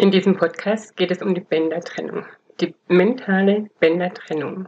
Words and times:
In 0.00 0.10
diesem 0.10 0.34
Podcast 0.34 0.96
geht 0.96 1.10
es 1.10 1.20
um 1.20 1.34
die 1.34 1.42
Bändertrennung, 1.42 2.24
die 2.58 2.74
mentale 2.88 3.68
Bändertrennung. 3.80 4.66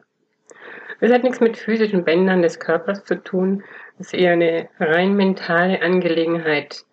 Es 1.01 1.11
hat 1.11 1.23
nichts 1.23 1.41
mit 1.41 1.57
physischen 1.57 2.05
Bändern 2.05 2.43
des 2.43 2.61
Körpers 2.61 3.03
zu 3.05 3.15
tun, 3.15 3.65
es 3.99 4.09
ist 4.09 4.15
eher 4.15 4.33
eine 4.33 4.69
rein 4.79 5.17
mentale 5.17 5.81
Angelegenheit. 5.81 6.85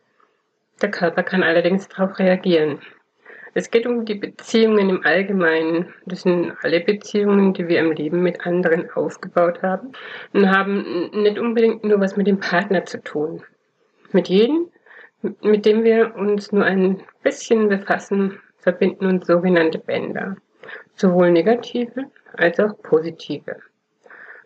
Der 0.82 0.90
Körper 0.90 1.24
kann 1.24 1.44
allerdings 1.44 1.90
darauf 1.90 2.18
reagieren. 2.18 2.80
Es 3.56 3.72
geht 3.72 3.86
um 3.86 4.06
die 4.06 4.16
Beziehungen 4.16 4.90
im 4.90 5.06
Allgemeinen. 5.06 5.94
Das 6.06 6.22
sind 6.22 6.54
alle 6.62 6.80
Beziehungen, 6.80 7.54
die 7.54 7.68
wir 7.68 7.80
im 7.80 7.92
Leben 7.92 8.24
mit 8.24 8.46
anderen 8.46 8.90
aufgebaut 8.92 9.62
haben 9.64 9.92
und 10.32 10.50
haben 10.50 11.10
nicht 11.12 11.40
unbedingt 11.40 11.84
nur 11.84 12.00
was 12.00 12.16
mit 12.16 12.28
dem 12.28 12.40
Partner 12.40 12.86
zu 12.86 13.04
tun. 13.04 13.44
Mit 14.14 14.30
jedem, 14.30 14.70
mit 15.22 15.66
dem 15.66 15.84
wir 15.84 16.16
uns 16.16 16.52
nur 16.52 16.64
ein 16.64 17.02
bisschen 17.24 17.70
befassen, 17.70 18.40
verbinden 18.58 19.06
uns 19.06 19.28
sogenannte 19.28 19.80
Bänder. 19.80 20.36
Sowohl 20.96 21.32
negative 21.32 22.06
als 22.34 22.60
auch 22.60 22.78
positive. 22.82 23.58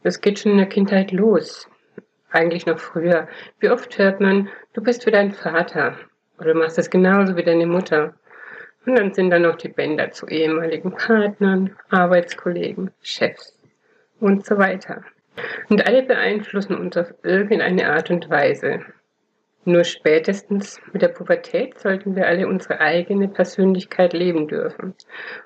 Das 0.03 0.21
geht 0.21 0.39
schon 0.39 0.53
in 0.53 0.57
der 0.57 0.67
Kindheit 0.67 1.11
los. 1.11 1.67
Eigentlich 2.29 2.65
noch 2.65 2.79
früher. 2.79 3.27
Wie 3.59 3.69
oft 3.69 3.97
hört 3.97 4.19
man, 4.19 4.49
du 4.73 4.81
bist 4.81 5.05
wie 5.05 5.11
dein 5.11 5.31
Vater. 5.31 5.97
Oder 6.39 6.53
machst 6.53 6.77
es 6.77 6.89
genauso 6.89 7.35
wie 7.37 7.43
deine 7.43 7.67
Mutter. 7.67 8.15
Und 8.85 8.97
dann 8.97 9.13
sind 9.13 9.29
da 9.29 9.39
noch 9.39 9.55
die 9.55 9.69
Bänder 9.69 10.11
zu 10.11 10.27
ehemaligen 10.27 10.91
Partnern, 10.91 11.75
Arbeitskollegen, 11.89 12.91
Chefs 13.01 13.57
und 14.19 14.45
so 14.45 14.57
weiter. 14.57 15.03
Und 15.69 15.85
alle 15.87 16.03
beeinflussen 16.03 16.75
uns 16.75 16.97
auf 16.97 17.13
irgendeine 17.23 17.89
Art 17.91 18.09
und 18.09 18.29
Weise. 18.29 18.81
Nur 19.65 19.85
spätestens 19.85 20.81
mit 20.91 21.01
der 21.01 21.07
Pubertät 21.07 21.79
sollten 21.79 22.17
wir 22.17 22.27
alle 22.27 22.49
unsere 22.49 22.81
eigene 22.81 23.29
Persönlichkeit 23.29 24.11
leben 24.11 24.49
dürfen, 24.49 24.93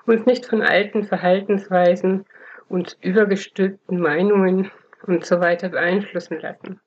uns 0.06 0.26
nicht 0.26 0.44
von 0.44 0.60
alten 0.60 1.04
Verhaltensweisen, 1.04 2.24
uns 2.68 2.96
übergestülpten 3.00 4.00
Meinungen 4.00 4.72
und 5.06 5.24
so 5.24 5.38
weiter 5.38 5.68
beeinflussen 5.68 6.40
lassen. 6.40 6.80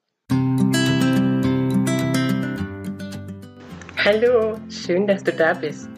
Hallo, 4.03 4.57
schön, 4.69 5.07
dass 5.07 5.23
du 5.23 5.31
da 5.31 5.53
bist. 5.53 5.89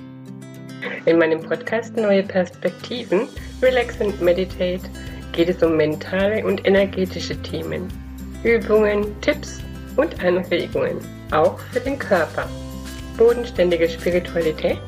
In 1.07 1.17
meinem 1.17 1.41
Podcast 1.41 1.97
Neue 1.97 2.21
Perspektiven, 2.21 3.27
Relax 3.59 3.99
and 3.99 4.21
Meditate 4.21 4.87
geht 5.31 5.49
es 5.49 5.63
um 5.63 5.77
mentale 5.77 6.45
und 6.45 6.63
energetische 6.67 7.41
Themen, 7.41 7.87
Übungen, 8.43 9.19
Tipps 9.21 9.63
und 9.97 10.23
Anregungen 10.23 10.99
auch 11.33 11.59
für 11.71 11.79
den 11.79 11.97
Körper. 11.97 12.47
Bodenständige 13.17 13.89
Spiritualität, 13.89 14.81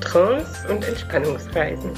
Trance 0.00 0.68
und 0.68 0.86
Entspannungsreisen. 0.86 1.90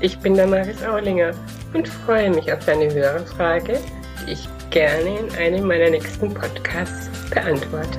Ich 0.00 0.18
bin 0.18 0.34
Damaris 0.34 0.82
Aulinger 0.84 1.32
und 1.72 1.88
freue 1.88 2.30
mich 2.30 2.52
auf 2.52 2.64
deine 2.64 2.92
Hörerfrage, 2.92 3.78
die 4.26 4.32
ich 4.32 4.48
gerne 4.70 5.18
in 5.18 5.34
einem 5.36 5.66
meiner 5.66 5.90
nächsten 5.90 6.32
Podcasts 6.32 7.08
beantworte. 7.30 7.98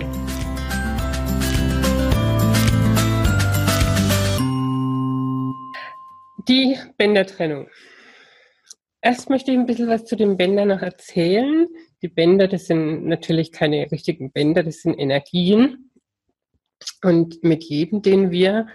Die 6.48 6.78
Bändertrennung. 6.98 7.68
Erst 9.02 9.30
möchte 9.30 9.52
ich 9.52 9.58
ein 9.58 9.66
bisschen 9.66 9.90
was 9.90 10.06
zu 10.06 10.16
den 10.16 10.38
Bändern 10.38 10.70
noch 10.70 10.82
erzählen. 10.82 11.68
Die 12.02 12.08
Bänder, 12.08 12.48
das 12.48 12.68
sind 12.68 13.06
natürlich 13.06 13.52
keine 13.52 13.92
richtigen 13.92 14.32
Bänder, 14.32 14.64
das 14.64 14.82
sind 14.82 14.98
Energien. 14.98 15.92
Und 17.04 17.44
mit 17.44 17.64
jedem, 17.64 18.02
den 18.02 18.32
wir 18.32 18.68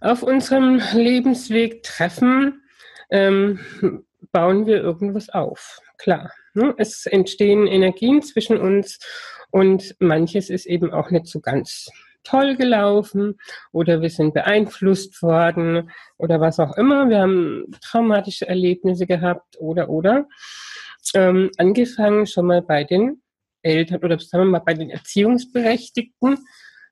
auf 0.00 0.22
unserem 0.22 0.80
Lebensweg 0.92 1.82
treffen, 1.82 2.62
ähm, 3.10 3.60
bauen 4.32 4.66
wir 4.66 4.82
irgendwas 4.82 5.28
auf. 5.28 5.80
Klar. 5.98 6.32
Ne? 6.54 6.74
Es 6.76 7.06
entstehen 7.06 7.66
Energien 7.66 8.22
zwischen 8.22 8.58
uns 8.58 8.98
und 9.50 9.94
manches 10.00 10.50
ist 10.50 10.66
eben 10.66 10.92
auch 10.92 11.10
nicht 11.10 11.26
so 11.26 11.40
ganz 11.40 11.88
toll 12.24 12.56
gelaufen 12.56 13.38
oder 13.72 14.00
wir 14.00 14.10
sind 14.10 14.34
beeinflusst 14.34 15.22
worden 15.22 15.90
oder 16.18 16.40
was 16.40 16.60
auch 16.60 16.76
immer. 16.76 17.08
Wir 17.08 17.20
haben 17.20 17.66
traumatische 17.80 18.46
Erlebnisse 18.48 19.06
gehabt 19.06 19.58
oder 19.58 19.88
oder. 19.88 20.28
Ähm, 21.14 21.50
angefangen 21.58 22.26
schon 22.26 22.46
mal 22.46 22.62
bei 22.62 22.84
den 22.84 23.22
Eltern 23.62 24.02
oder 24.02 24.18
sagen 24.18 24.44
wir 24.44 24.50
mal 24.50 24.58
bei 24.60 24.74
den 24.74 24.90
Erziehungsberechtigten, 24.90 26.38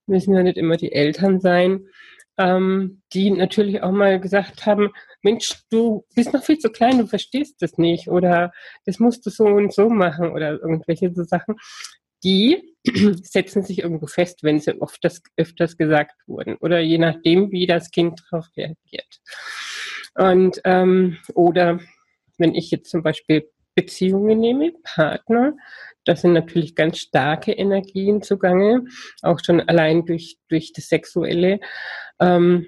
müssen 0.06 0.34
ja 0.34 0.43
nicht 0.43 0.56
immer 0.56 0.76
die 0.76 0.93
Eltern 0.93 1.41
sein, 1.41 1.87
ähm, 2.38 3.03
die 3.12 3.31
natürlich 3.31 3.82
auch 3.82 3.93
mal 3.93 4.21
gesagt 4.21 4.66
haben, 4.66 4.91
Mensch, 5.22 5.62
du 5.71 6.06
bist 6.15 6.32
noch 6.32 6.43
viel 6.43 6.59
zu 6.59 6.71
klein, 6.71 6.98
du 6.98 7.06
verstehst 7.06 7.56
das 7.60 7.76
nicht 7.76 8.09
oder 8.09 8.53
das 8.87 8.98
musst 8.98 9.26
du 9.26 9.31
so 9.31 9.44
und 9.44 9.72
so 9.72 9.91
machen 9.91 10.31
oder 10.31 10.53
irgendwelche 10.53 11.12
so 11.12 11.25
Sachen, 11.25 11.56
die 12.25 12.77
setzen 13.22 13.62
sich 13.62 13.81
irgendwo 13.81 14.06
fest, 14.06 14.42
wenn 14.42 14.60
sie 14.60 14.81
oft 14.81 15.04
das, 15.04 15.22
öfters 15.37 15.77
gesagt 15.77 16.16
wurden 16.27 16.56
oder 16.56 16.81
je 16.81 16.98
nachdem, 16.98 17.50
wie 17.53 17.66
das 17.66 17.91
Kind 17.91 18.22
darauf 18.31 18.47
reagiert. 18.56 19.21
Und 20.15 20.60
ähm, 20.65 21.19
oder 21.34 21.78
wenn 22.38 22.54
ich 22.54 22.71
jetzt 22.71 22.91
zum 22.91 23.03
Beispiel 23.03 23.48
Beziehungen 23.75 24.38
nehme, 24.41 24.72
Partner, 24.82 25.54
das 26.04 26.22
sind 26.22 26.32
natürlich 26.32 26.75
ganz 26.75 26.98
starke 26.98 27.53
Energien 27.53 28.22
zugange, 28.22 28.84
auch 29.22 29.38
schon 29.44 29.60
allein 29.60 30.06
durch, 30.06 30.38
durch 30.48 30.72
das 30.72 30.88
Sexuelle, 30.88 31.60
ähm, 32.19 32.66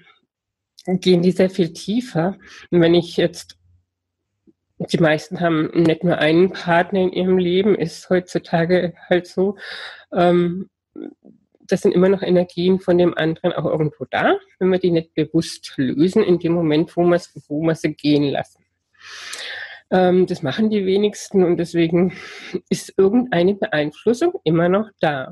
gehen 0.87 1.23
die 1.23 1.33
sehr 1.33 1.51
viel 1.51 1.73
tiefer. 1.73 2.37
Und 2.71 2.81
wenn 2.81 2.95
ich 2.95 3.17
jetzt, 3.17 3.57
die 4.79 4.99
meisten 4.99 5.41
haben 5.41 5.71
nicht 5.75 6.05
nur 6.05 6.19
einen 6.19 6.53
Partner 6.53 7.01
in 7.01 7.13
ihrem 7.13 7.39
Leben, 7.39 7.75
ist 7.75 8.11
heutzutage 8.11 8.95
halt 9.09 9.27
so, 9.27 9.57
ähm, 10.13 10.69
das 11.61 11.81
sind 11.81 11.93
immer 11.93 12.09
noch 12.09 12.23
Energien 12.23 12.81
von 12.81 12.99
dem 12.99 13.17
anderen 13.17 13.53
auch 13.53 13.65
irgendwo 13.65 14.05
da, 14.11 14.37
wenn 14.59 14.71
wir 14.71 14.79
die 14.79 14.91
nicht 14.91 15.15
bewusst 15.15 15.73
lösen, 15.77 16.23
in 16.23 16.39
dem 16.39 16.53
Moment, 16.53 16.95
wo 16.97 17.03
wir, 17.05 17.21
wo 17.49 17.63
wir 17.63 17.75
sie 17.75 17.95
gehen 17.95 18.25
lassen. 18.25 18.63
Ähm, 19.93 20.27
das 20.27 20.43
machen 20.43 20.71
die 20.71 20.87
wenigsten 20.87 21.45
und 21.45 21.59
deswegen 21.59 22.15
ist 22.71 22.95
irgendeine 22.97 23.55
Beeinflussung 23.55 24.33
immer 24.43 24.69
noch 24.69 24.89
da. 25.01 25.31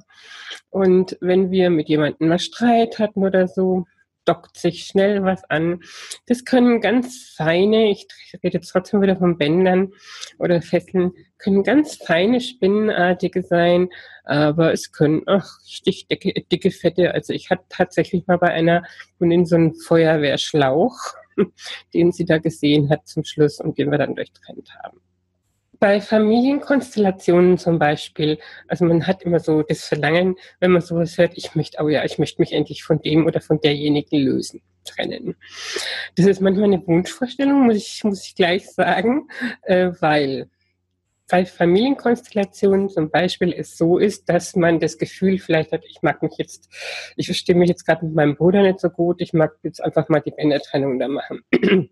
Und 0.69 1.17
wenn 1.21 1.51
wir 1.51 1.71
mit 1.71 1.89
jemandem 1.89 2.29
mal 2.29 2.39
Streit 2.39 2.99
hatten 2.99 3.25
oder 3.25 3.49
so, 3.49 3.87
dockt 4.27 4.59
sich 4.59 4.85
schnell 4.85 5.25
was 5.25 5.43
an. 5.49 5.81
Das 6.27 6.45
können 6.45 6.81
ganz 6.81 7.33
feine, 7.37 7.91
ich 7.91 8.07
rede 8.45 8.59
jetzt 8.59 8.69
trotzdem 8.69 9.01
wieder 9.01 9.17
von 9.17 9.39
Bändern 9.39 9.93
oder 10.39 10.61
Fesseln, 10.61 11.13
können 11.39 11.65
ganz 11.65 11.97
feine, 11.97 12.41
spinnenartige 12.41 13.43
sein, 13.43 13.89
aber 14.25 14.73
es 14.73 14.93
können 14.93 15.27
auch 15.27 15.47
stichdicke, 15.67 16.45
dicke 16.53 16.71
Fette. 16.71 17.15
Also 17.15 17.33
ich 17.33 17.51
hatte 17.51 17.65
tatsächlich 17.71 18.27
mal 18.27 18.37
bei 18.37 18.49
einer 18.49 18.85
Kundin 19.19 19.47
so 19.47 19.57
einen 19.57 19.75
Feuerwehrschlauch, 19.75 21.15
den 21.95 22.13
sie 22.13 22.25
da 22.25 22.39
gesehen 22.39 22.91
hat 22.91 23.07
zum 23.07 23.25
Schluss 23.25 23.61
und 23.61 23.79
den 23.79 23.91
wir 23.91 23.99
dann 23.99 24.15
durchtrennt 24.15 24.71
haben 24.83 25.01
bei 25.81 26.01
Familienkonstellationen 26.01 27.59
zum 27.59 27.79
Beispiel, 27.79 28.39
also 28.69 28.85
man 28.85 29.07
hat 29.07 29.23
immer 29.23 29.41
so 29.41 29.63
das 29.63 29.85
Verlangen, 29.85 30.37
wenn 30.61 30.71
man 30.71 30.83
sowas 30.83 31.17
hört, 31.19 31.33
ich 31.37 31.55
möchte, 31.55 31.83
oh 31.83 31.89
ja, 31.89 32.05
ich 32.05 32.19
möchte 32.19 32.41
mich 32.41 32.53
endlich 32.53 32.85
von 32.85 33.01
dem 33.01 33.27
oder 33.27 33.41
von 33.41 33.61
derjenigen 33.61 34.19
lösen, 34.19 34.61
trennen. 34.85 35.35
Das 36.17 36.27
ist 36.27 36.43
manchmal 36.43 36.67
eine 36.67 36.87
Wunschvorstellung, 36.87 37.67
muss 37.67 37.77
ich, 37.77 38.05
muss 38.05 38.25
ich 38.25 38.35
gleich 38.35 38.71
sagen, 38.71 39.29
äh, 39.63 39.91
weil 40.01 40.51
bei 41.31 41.47
Familienkonstellationen 41.47 42.89
zum 42.89 43.11
Beispiel 43.11 43.53
es 43.53 43.77
so 43.79 43.99
ist, 43.99 44.29
dass 44.29 44.57
man 44.57 44.81
das 44.81 44.99
Gefühl 44.99 45.39
vielleicht 45.39 45.73
hat, 45.73 45.85
ich 45.87 46.03
mag 46.03 46.23
mich 46.23 46.33
jetzt, 46.39 46.69
ich 47.17 47.27
verstehe 47.27 47.55
mich 47.55 47.69
jetzt 47.69 47.87
gerade 47.87 48.05
mit 48.05 48.15
meinem 48.15 48.37
Bruder 48.37 48.63
nicht 48.63 48.81
so 48.81 48.91
gut, 48.91 49.21
ich 49.21 49.33
mag 49.33 49.57
jetzt 49.63 49.83
einfach 49.83 50.09
mal 50.09 50.21
die 50.21 50.33
Bändertrennung 50.33 50.99
da 50.99 51.09
machen. 51.09 51.43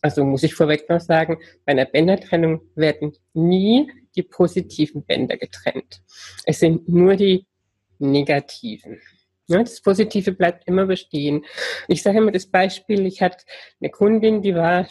Also 0.00 0.24
muss 0.24 0.42
ich 0.42 0.54
vorweg 0.54 0.88
noch 0.88 1.00
sagen, 1.00 1.38
bei 1.64 1.72
einer 1.72 1.84
Bändertrennung 1.84 2.60
werden 2.74 3.12
nie 3.34 3.90
die 4.16 4.24
positiven 4.24 5.04
Bänder 5.04 5.36
getrennt. 5.36 6.02
Es 6.44 6.58
sind 6.58 6.88
nur 6.88 7.14
die 7.14 7.46
negativen. 7.98 9.00
Das 9.46 9.80
Positive 9.80 10.32
bleibt 10.32 10.66
immer 10.66 10.86
bestehen. 10.86 11.44
Ich 11.86 12.02
sage 12.02 12.18
immer 12.18 12.32
das 12.32 12.46
Beispiel, 12.46 13.06
ich 13.06 13.22
hatte 13.22 13.44
eine 13.80 13.90
Kundin, 13.90 14.42
die 14.42 14.54
war 14.56 14.88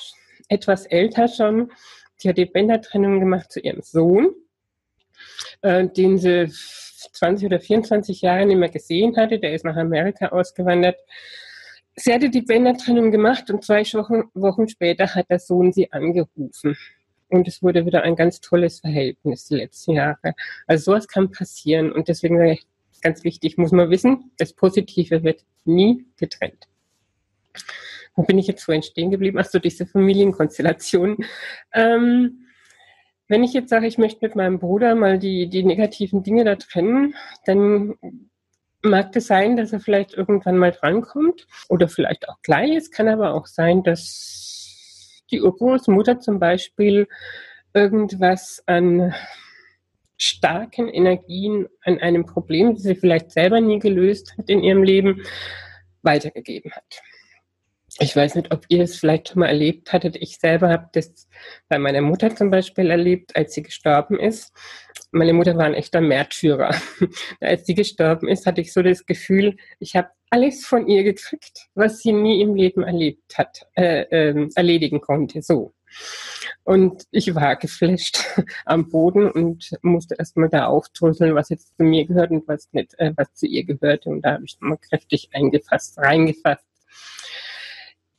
etwas 0.47 0.85
älter 0.85 1.27
schon, 1.27 1.71
die 2.23 2.29
hat 2.29 2.37
die 2.37 2.45
Bändertrennung 2.45 3.19
gemacht 3.19 3.51
zu 3.51 3.59
ihrem 3.59 3.81
Sohn, 3.81 4.33
äh, 5.61 5.87
den 5.87 6.17
sie 6.17 6.51
20 7.13 7.47
oder 7.47 7.59
24 7.59 8.21
Jahre 8.21 8.45
nicht 8.45 8.57
mehr 8.57 8.69
gesehen 8.69 9.15
hatte. 9.17 9.39
Der 9.39 9.53
ist 9.53 9.65
nach 9.65 9.75
Amerika 9.75 10.27
ausgewandert 10.27 10.97
sie 11.95 12.13
hatte 12.13 12.29
die 12.29 12.41
Bändertrennung 12.41 13.11
gemacht 13.11 13.49
und 13.49 13.63
zwei 13.63 13.81
Wochen, 13.81 14.23
Wochen 14.33 14.67
später 14.67 15.13
hat 15.13 15.29
der 15.29 15.39
Sohn 15.39 15.71
sie 15.71 15.91
angerufen. 15.91 16.77
Und 17.29 17.47
es 17.47 17.63
wurde 17.63 17.85
wieder 17.85 18.03
ein 18.03 18.15
ganz 18.15 18.41
tolles 18.41 18.79
Verhältnis 18.79 19.45
die 19.45 19.55
letzten 19.55 19.93
Jahre. 19.93 20.33
Also 20.67 20.91
sowas 20.91 21.07
kann 21.07 21.31
passieren. 21.31 21.91
Und 21.91 22.09
deswegen 22.09 22.57
ganz 23.01 23.23
wichtig, 23.23 23.57
muss 23.57 23.71
man 23.71 23.89
wissen, 23.89 24.31
das 24.37 24.53
Positive 24.53 25.23
wird 25.23 25.45
nie 25.63 26.05
getrennt. 26.17 26.67
wo 28.15 28.23
bin 28.23 28.37
ich 28.37 28.47
jetzt 28.47 28.63
vorhin 28.63 28.83
stehen 28.83 29.11
geblieben? 29.11 29.37
Ach 29.39 29.45
so, 29.45 29.59
diese 29.59 29.85
Familienkonstellation. 29.85 31.17
Ähm, 31.73 32.47
wenn 33.27 33.43
ich 33.43 33.53
jetzt 33.53 33.69
sage, 33.69 33.87
ich 33.87 33.97
möchte 33.97 34.25
mit 34.25 34.35
meinem 34.35 34.59
Bruder 34.59 34.93
mal 34.95 35.17
die, 35.17 35.47
die 35.47 35.63
negativen 35.63 36.21
Dinge 36.21 36.43
da 36.43 36.55
trennen, 36.55 37.15
dann 37.45 37.95
mag 38.83 39.15
es 39.15 39.27
sein, 39.27 39.55
dass 39.55 39.71
er 39.71 39.79
vielleicht 39.79 40.13
irgendwann 40.13 40.57
mal 40.57 40.71
drankommt 40.71 41.47
oder 41.69 41.87
vielleicht 41.87 42.27
auch 42.27 42.41
gleich. 42.41 42.75
Es 42.75 42.91
kann 42.91 43.07
aber 43.07 43.33
auch 43.33 43.45
sein, 43.45 43.83
dass 43.83 45.23
die 45.31 45.41
Urgroßmutter 45.41 46.19
zum 46.19 46.39
Beispiel 46.39 47.07
irgendwas 47.73 48.61
an 48.65 49.13
starken 50.17 50.87
Energien 50.89 51.67
an 51.83 51.99
einem 51.99 52.25
Problem, 52.25 52.73
das 52.73 52.83
sie 52.83 52.95
vielleicht 52.95 53.31
selber 53.31 53.61
nie 53.61 53.79
gelöst 53.79 54.35
hat 54.37 54.49
in 54.49 54.61
ihrem 54.61 54.83
Leben, 54.83 55.23
weitergegeben 56.03 56.71
hat. 56.71 57.01
Ich 58.01 58.15
weiß 58.15 58.33
nicht, 58.33 58.51
ob 58.51 58.65
ihr 58.67 58.83
es 58.83 58.95
vielleicht 58.97 59.29
schon 59.29 59.41
mal 59.41 59.47
erlebt 59.47 59.93
hattet. 59.93 60.15
Ich 60.15 60.39
selber 60.39 60.69
habe 60.69 60.89
das 60.93 61.27
bei 61.69 61.77
meiner 61.77 62.01
Mutter 62.01 62.35
zum 62.35 62.49
Beispiel 62.49 62.89
erlebt, 62.89 63.35
als 63.35 63.53
sie 63.53 63.61
gestorben 63.61 64.19
ist. 64.19 64.51
Meine 65.11 65.33
Mutter 65.33 65.55
war 65.55 65.65
ein 65.65 65.75
echter 65.75 66.01
Märtyrer. 66.01 66.73
als 67.39 67.67
sie 67.67 67.75
gestorben 67.75 68.27
ist, 68.27 68.47
hatte 68.47 68.61
ich 68.61 68.73
so 68.73 68.81
das 68.81 69.05
Gefühl, 69.05 69.55
ich 69.79 69.95
habe 69.95 70.09
alles 70.31 70.65
von 70.65 70.87
ihr 70.87 71.03
gekriegt, 71.03 71.67
was 71.75 71.99
sie 71.99 72.11
nie 72.11 72.41
im 72.41 72.55
Leben 72.55 72.81
erlebt 72.81 73.37
hat, 73.37 73.67
äh, 73.75 74.01
äh, 74.01 74.49
erledigen 74.55 74.99
konnte. 74.99 75.43
So. 75.43 75.75
Und 76.63 77.03
ich 77.11 77.35
war 77.35 77.55
geflasht 77.55 78.19
am 78.65 78.89
Boden 78.89 79.29
und 79.29 79.77
musste 79.83 80.15
erstmal 80.17 80.49
da 80.49 80.65
aufdröseln, 80.65 81.35
was 81.35 81.49
jetzt 81.49 81.77
zu 81.77 81.83
mir 81.83 82.07
gehört 82.07 82.31
und 82.31 82.47
was 82.47 82.67
nicht, 82.71 82.97
äh, 82.97 83.13
was 83.15 83.31
zu 83.35 83.45
ihr 83.45 83.63
gehörte. 83.63 84.09
Und 84.09 84.23
da 84.23 84.33
habe 84.33 84.45
ich 84.45 84.59
nochmal 84.59 84.79
kräftig 84.79 85.29
eingefasst, 85.33 85.99
reingefasst. 85.99 86.65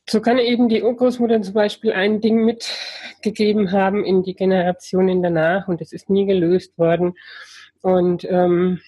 So 0.09 0.19
kann 0.19 0.37
eben 0.37 0.67
die 0.67 0.83
Urgroßmutter 0.83 1.41
zum 1.41 1.53
Beispiel 1.53 1.93
ein 1.93 2.19
Ding 2.19 2.43
mitgegeben 2.43 3.71
haben 3.71 4.03
in 4.03 4.23
die 4.23 4.35
Generationen 4.35 5.23
danach 5.23 5.67
und 5.67 5.81
es 5.81 5.93
ist 5.93 6.09
nie 6.09 6.25
gelöst 6.25 6.77
worden. 6.77 7.13
Und 7.81 8.25
ähm, 8.29 8.81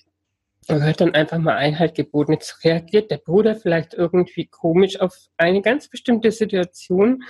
man 0.67 0.83
hat 0.83 0.99
dann 0.99 1.13
einfach 1.13 1.37
mal 1.37 1.55
Einhalt 1.55 1.95
geboten. 1.95 2.33
Jetzt 2.33 2.63
reagiert 2.63 3.11
der 3.11 3.17
Bruder 3.17 3.55
vielleicht 3.55 3.93
irgendwie 3.93 4.47
komisch 4.47 4.99
auf 4.99 5.15
eine 5.37 5.61
ganz 5.61 5.87
bestimmte 5.89 6.31
Situation, 6.31 7.23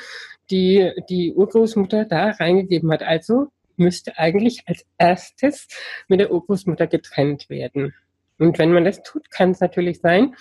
die 0.49 0.91
die 1.09 1.33
Urgroßmutter 1.33 2.05
da 2.05 2.31
reingegeben 2.31 2.91
hat. 2.91 3.03
Also 3.03 3.47
müsste 3.77 4.17
eigentlich 4.17 4.63
als 4.67 4.85
erstes 4.97 5.67
mit 6.07 6.21
der 6.21 6.31
Urgroßmutter 6.31 6.87
getrennt 6.87 7.49
werden. 7.49 7.93
Und 8.37 8.57
wenn 8.57 8.71
man 8.71 8.85
das 8.85 9.01
tut, 9.03 9.31
kann 9.31 9.51
es 9.51 9.59
natürlich 9.59 9.99
sein, 9.99 10.35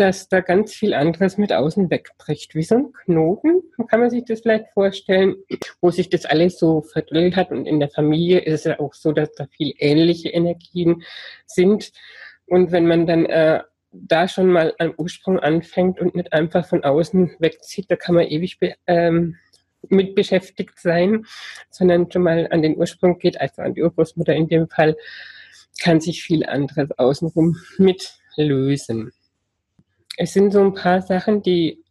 dass 0.00 0.30
da 0.30 0.40
ganz 0.40 0.72
viel 0.72 0.94
anderes 0.94 1.36
mit 1.36 1.52
außen 1.52 1.90
wegbricht. 1.90 2.54
Wie 2.54 2.62
so 2.62 2.76
ein 2.76 2.92
Knoten, 3.04 3.60
kann 3.88 4.00
man 4.00 4.08
sich 4.08 4.24
das 4.24 4.40
vielleicht 4.40 4.70
vorstellen, 4.72 5.36
wo 5.82 5.90
sich 5.90 6.08
das 6.08 6.24
alles 6.24 6.58
so 6.58 6.80
verdrillt 6.80 7.36
hat. 7.36 7.50
Und 7.50 7.66
in 7.66 7.80
der 7.80 7.90
Familie 7.90 8.38
ist 8.38 8.60
es 8.60 8.64
ja 8.64 8.80
auch 8.80 8.94
so, 8.94 9.12
dass 9.12 9.30
da 9.34 9.46
viel 9.46 9.74
ähnliche 9.76 10.30
Energien 10.30 11.02
sind. 11.44 11.92
Und 12.46 12.72
wenn 12.72 12.86
man 12.86 13.06
dann 13.06 13.26
äh, 13.26 13.62
da 13.92 14.26
schon 14.26 14.50
mal 14.50 14.74
am 14.78 14.94
Ursprung 14.96 15.38
anfängt 15.38 16.00
und 16.00 16.14
nicht 16.14 16.32
einfach 16.32 16.66
von 16.66 16.82
außen 16.82 17.36
wegzieht, 17.38 17.90
da 17.90 17.96
kann 17.96 18.14
man 18.14 18.26
ewig 18.26 18.58
ähm, 18.86 19.36
mit 19.90 20.14
beschäftigt 20.14 20.78
sein, 20.78 21.26
sondern 21.68 22.10
schon 22.10 22.22
mal 22.22 22.48
an 22.50 22.62
den 22.62 22.78
Ursprung 22.78 23.18
geht, 23.18 23.38
also 23.38 23.60
an 23.60 23.74
die 23.74 23.82
Urgroßmutter 23.82 24.32
in 24.32 24.48
dem 24.48 24.66
Fall, 24.66 24.96
kann 25.82 26.00
sich 26.00 26.22
viel 26.22 26.46
anderes 26.46 26.90
außenrum 26.98 27.58
mit 27.76 28.14
lösen. 28.36 29.12
Es 30.22 30.34
sind 30.34 30.52
so 30.52 30.60
ein 30.60 30.74
paar 30.74 31.00
Sachen, 31.00 31.40
die 31.40 31.82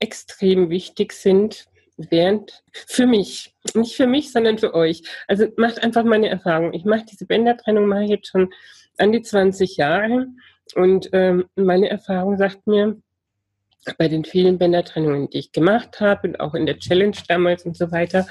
extrem 0.00 0.70
wichtig 0.70 1.12
sind, 1.12 1.66
während 1.96 2.64
für 2.72 3.06
mich, 3.06 3.54
nicht 3.74 3.94
für 3.94 4.08
mich, 4.08 4.32
sondern 4.32 4.58
für 4.58 4.74
euch. 4.74 5.04
Also 5.28 5.46
macht 5.56 5.80
einfach 5.80 6.02
meine 6.02 6.28
Erfahrung. 6.28 6.72
Ich 6.72 6.84
mache 6.84 7.04
diese 7.08 7.26
Bändertrennung 7.26 7.86
mache 7.86 8.02
ich 8.02 8.10
jetzt 8.10 8.26
schon 8.26 8.52
an 8.98 9.12
die 9.12 9.22
20 9.22 9.76
Jahre 9.76 10.26
und 10.74 11.10
ähm, 11.12 11.44
meine 11.54 11.88
Erfahrung 11.90 12.36
sagt 12.38 12.66
mir, 12.66 13.00
bei 13.98 14.08
den 14.08 14.24
vielen 14.24 14.58
Bändertrennungen, 14.58 15.30
die 15.30 15.38
ich 15.38 15.52
gemacht 15.52 16.00
habe 16.00 16.26
und 16.26 16.40
auch 16.40 16.54
in 16.54 16.66
der 16.66 16.80
Challenge 16.80 17.16
damals 17.28 17.64
und 17.64 17.76
so 17.76 17.92
weiter, 17.92 18.26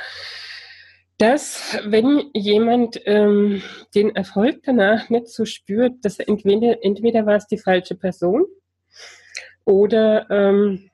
dass 1.18 1.80
wenn 1.86 2.30
jemand 2.34 3.00
ähm, 3.06 3.62
den 3.96 4.14
Erfolg 4.18 4.64
danach 4.66 5.10
nicht 5.10 5.30
so 5.30 5.46
spürt, 5.46 6.04
dass 6.04 6.20
er 6.20 6.28
entweder, 6.28 6.84
entweder 6.84 7.26
war 7.26 7.38
es 7.38 7.48
die 7.48 7.58
falsche 7.58 7.96
Person 7.96 8.44
oder 9.66 10.30
ähm, 10.30 10.90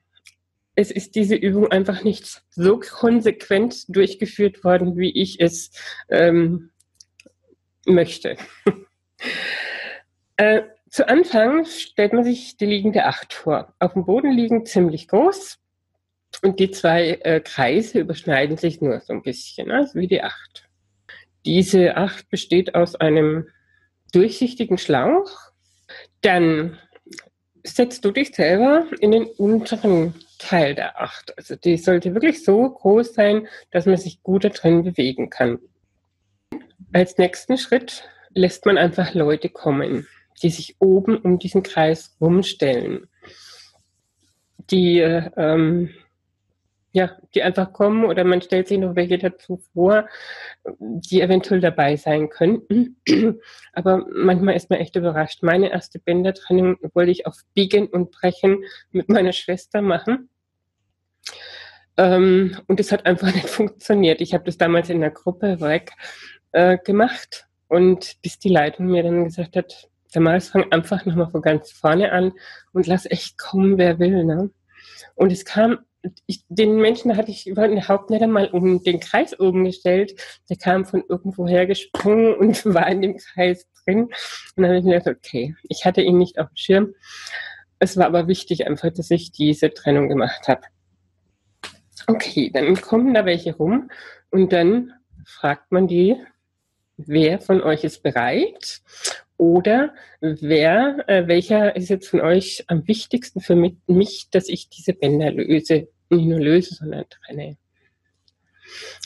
es 0.74 0.90
ist 0.90 1.14
diese 1.14 1.34
Übung 1.34 1.70
einfach 1.70 2.04
nicht 2.04 2.42
so 2.50 2.78
konsequent 2.78 3.84
durchgeführt 3.94 4.64
worden, 4.64 4.96
wie 4.96 5.10
ich 5.10 5.40
es 5.40 5.72
ähm, 6.08 6.70
möchte. 7.86 8.36
äh, 10.36 10.62
zu 10.88 11.08
Anfang 11.08 11.66
stellt 11.66 12.12
man 12.12 12.24
sich 12.24 12.56
die 12.56 12.66
liegende 12.66 13.04
Acht 13.04 13.32
vor. 13.32 13.74
Auf 13.78 13.92
dem 13.92 14.06
Boden 14.06 14.32
liegen 14.32 14.66
ziemlich 14.66 15.08
groß 15.08 15.58
und 16.42 16.58
die 16.58 16.70
zwei 16.70 17.18
äh, 17.22 17.40
Kreise 17.40 18.00
überschneiden 18.00 18.56
sich 18.56 18.80
nur 18.80 19.00
so 19.00 19.12
ein 19.12 19.22
bisschen, 19.22 19.70
also 19.70 19.98
wie 19.98 20.08
die 20.08 20.22
Acht. 20.22 20.68
Diese 21.44 21.96
Acht 21.96 22.28
besteht 22.30 22.74
aus 22.74 22.96
einem 22.96 23.48
durchsichtigen 24.12 24.78
Schlauch. 24.78 25.30
Dann 26.22 26.78
setzt 27.64 28.04
du 28.04 28.10
dich 28.10 28.34
selber 28.34 28.86
in 29.00 29.10
den 29.10 29.24
unteren 29.24 30.14
Teil 30.38 30.74
der 30.74 31.00
Acht. 31.00 31.36
Also 31.36 31.56
die 31.56 31.76
sollte 31.76 32.14
wirklich 32.14 32.44
so 32.44 32.68
groß 32.68 33.14
sein, 33.14 33.46
dass 33.70 33.86
man 33.86 33.96
sich 33.96 34.22
gut 34.22 34.44
da 34.44 34.48
drin 34.48 34.84
bewegen 34.84 35.30
kann. 35.30 35.58
Als 36.92 37.18
nächsten 37.18 37.58
Schritt 37.58 38.04
lässt 38.34 38.66
man 38.66 38.78
einfach 38.78 39.14
Leute 39.14 39.48
kommen 39.48 40.06
die 40.42 40.50
sich 40.50 40.76
oben 40.78 41.16
um 41.18 41.38
diesen 41.38 41.62
Kreis 41.62 42.16
rumstellen. 42.20 43.08
Die, 44.70 45.00
ähm, 45.00 45.90
ja, 46.92 47.16
die 47.34 47.42
einfach 47.42 47.72
kommen 47.72 48.04
oder 48.04 48.24
man 48.24 48.42
stellt 48.42 48.68
sich 48.68 48.78
noch 48.78 48.96
welche 48.96 49.18
dazu 49.18 49.62
vor, 49.72 50.08
die 50.78 51.20
eventuell 51.20 51.60
dabei 51.60 51.96
sein 51.96 52.28
könnten. 52.28 53.00
Aber 53.72 54.06
manchmal 54.12 54.56
ist 54.56 54.70
man 54.70 54.80
echt 54.80 54.96
überrascht. 54.96 55.42
Meine 55.42 55.70
erste 55.70 55.98
Bändertrennung 55.98 56.78
wollte 56.94 57.12
ich 57.12 57.26
auf 57.26 57.36
Biegen 57.54 57.86
und 57.86 58.10
Brechen 58.10 58.64
mit 58.90 59.08
meiner 59.08 59.32
Schwester 59.32 59.82
machen. 59.82 60.28
Ähm, 61.96 62.56
und 62.66 62.80
es 62.80 62.90
hat 62.92 63.06
einfach 63.06 63.32
nicht 63.34 63.48
funktioniert. 63.48 64.20
Ich 64.20 64.34
habe 64.34 64.44
das 64.44 64.58
damals 64.58 64.90
in 64.90 65.00
der 65.00 65.10
Gruppe 65.10 65.60
weg 65.60 65.92
äh, 66.52 66.78
gemacht 66.78 67.46
und 67.68 68.16
bis 68.22 68.38
die 68.38 68.48
Leitung 68.48 68.86
mir 68.86 69.04
dann 69.04 69.24
gesagt 69.24 69.54
hat, 69.56 69.90
Damals 70.12 70.48
fang 70.48 70.70
einfach 70.72 71.04
nochmal 71.06 71.30
von 71.30 71.42
ganz 71.42 71.70
vorne 71.70 72.12
an 72.12 72.32
und 72.72 72.86
lass 72.86 73.06
echt 73.06 73.38
kommen, 73.38 73.78
wer 73.78 73.98
will. 73.98 74.24
Ne? 74.24 74.50
Und 75.14 75.32
es 75.32 75.44
kam, 75.44 75.78
ich, 76.26 76.44
den 76.48 76.76
Menschen 76.76 77.16
hatte 77.16 77.30
ich 77.30 77.46
überhaupt 77.46 78.10
nicht 78.10 78.22
einmal 78.22 78.48
um 78.48 78.82
den 78.82 79.00
Kreis 79.00 79.38
oben 79.38 79.64
gestellt. 79.64 80.14
Der 80.48 80.56
kam 80.56 80.84
von 80.84 81.04
irgendwo 81.08 81.46
her 81.46 81.66
gesprungen 81.66 82.34
und 82.38 82.64
war 82.66 82.88
in 82.88 83.02
dem 83.02 83.16
Kreis 83.16 83.66
drin. 83.84 84.04
Und 84.04 84.12
dann 84.56 84.66
habe 84.66 84.78
ich 84.78 84.84
mir 84.84 84.98
gedacht, 84.98 85.16
okay, 85.16 85.54
ich 85.68 85.84
hatte 85.84 86.02
ihn 86.02 86.18
nicht 86.18 86.38
auf 86.38 86.48
dem 86.48 86.56
Schirm. 86.56 86.94
Es 87.78 87.96
war 87.96 88.06
aber 88.06 88.28
wichtig 88.28 88.66
einfach, 88.66 88.92
dass 88.92 89.10
ich 89.10 89.32
diese 89.32 89.72
Trennung 89.72 90.08
gemacht 90.08 90.48
habe. 90.48 90.62
Okay, 92.06 92.50
dann 92.52 92.80
kommen 92.80 93.14
da 93.14 93.24
welche 93.24 93.54
rum 93.54 93.90
und 94.30 94.52
dann 94.52 94.92
fragt 95.24 95.70
man 95.70 95.86
die, 95.86 96.16
wer 96.96 97.40
von 97.40 97.62
euch 97.62 97.84
ist 97.84 98.02
bereit 98.02 98.80
oder 99.40 99.94
wer, 100.20 101.02
äh, 101.08 101.26
welcher 101.26 101.74
ist 101.74 101.88
jetzt 101.88 102.08
von 102.08 102.20
euch 102.20 102.64
am 102.66 102.86
wichtigsten 102.86 103.40
für 103.40 103.56
mich, 103.86 104.28
dass 104.30 104.50
ich 104.50 104.68
diese 104.68 104.92
Bänder 104.92 105.32
löse? 105.32 105.88
Nicht 106.10 106.26
nur 106.26 106.38
löse, 106.38 106.74
sondern 106.74 107.06
trenne. 107.08 107.56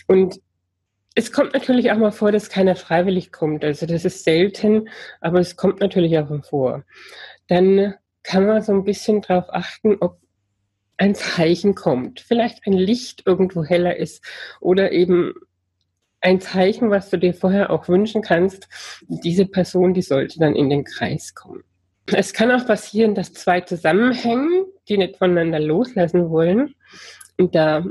Und 0.09 0.41
es 1.15 1.31
kommt 1.31 1.55
natürlich 1.55 1.93
auch 1.93 1.99
mal 1.99 2.11
vor, 2.11 2.33
dass 2.33 2.49
keiner 2.49 2.75
freiwillig 2.75 3.31
kommt. 3.31 3.65
Also 3.65 3.87
das 3.87 4.05
ist 4.05 4.25
selten, 4.25 4.89
aber 5.21 5.39
es 5.39 5.55
kommt 5.55 5.79
natürlich 5.79 6.19
auch 6.19 6.45
vor. 6.45 6.83
Dann 7.47 7.95
kann 8.25 8.45
man 8.45 8.61
so 8.61 8.73
ein 8.73 8.83
bisschen 8.83 9.23
darauf 9.23 9.45
achten, 9.51 9.99
ob 10.01 10.19
ein 10.97 11.15
Zeichen 11.15 11.77
kommt. 11.77 12.19
Vielleicht 12.19 12.67
ein 12.67 12.73
Licht 12.73 13.23
irgendwo 13.25 13.63
heller 13.63 13.97
ist 13.97 14.25
oder 14.61 14.91
eben 14.91 15.35
ein 16.25 16.41
Zeichen, 16.41 16.91
was 16.91 17.11
du 17.11 17.19
dir 17.19 17.35
vorher 17.35 17.71
auch 17.71 17.89
wünschen 17.89 18.23
kannst. 18.23 18.69
Diese 19.09 19.47
Person, 19.47 19.93
die 19.93 20.03
sollte 20.03 20.39
dann 20.39 20.57
in 20.57 20.71
den 20.71 20.85
Kreis 20.85 21.35
kommen. 21.35 21.63
Es 22.07 22.33
kann 22.33 22.51
auch 22.51 22.67
passieren, 22.67 23.15
dass 23.15 23.33
zwei 23.33 23.61
zusammenhängen, 23.61 24.65
die 24.89 24.99
nicht 24.99 25.17
voneinander 25.17 25.61
loslassen 25.61 26.31
wollen. 26.31 26.75
Und 27.39 27.55
da 27.55 27.85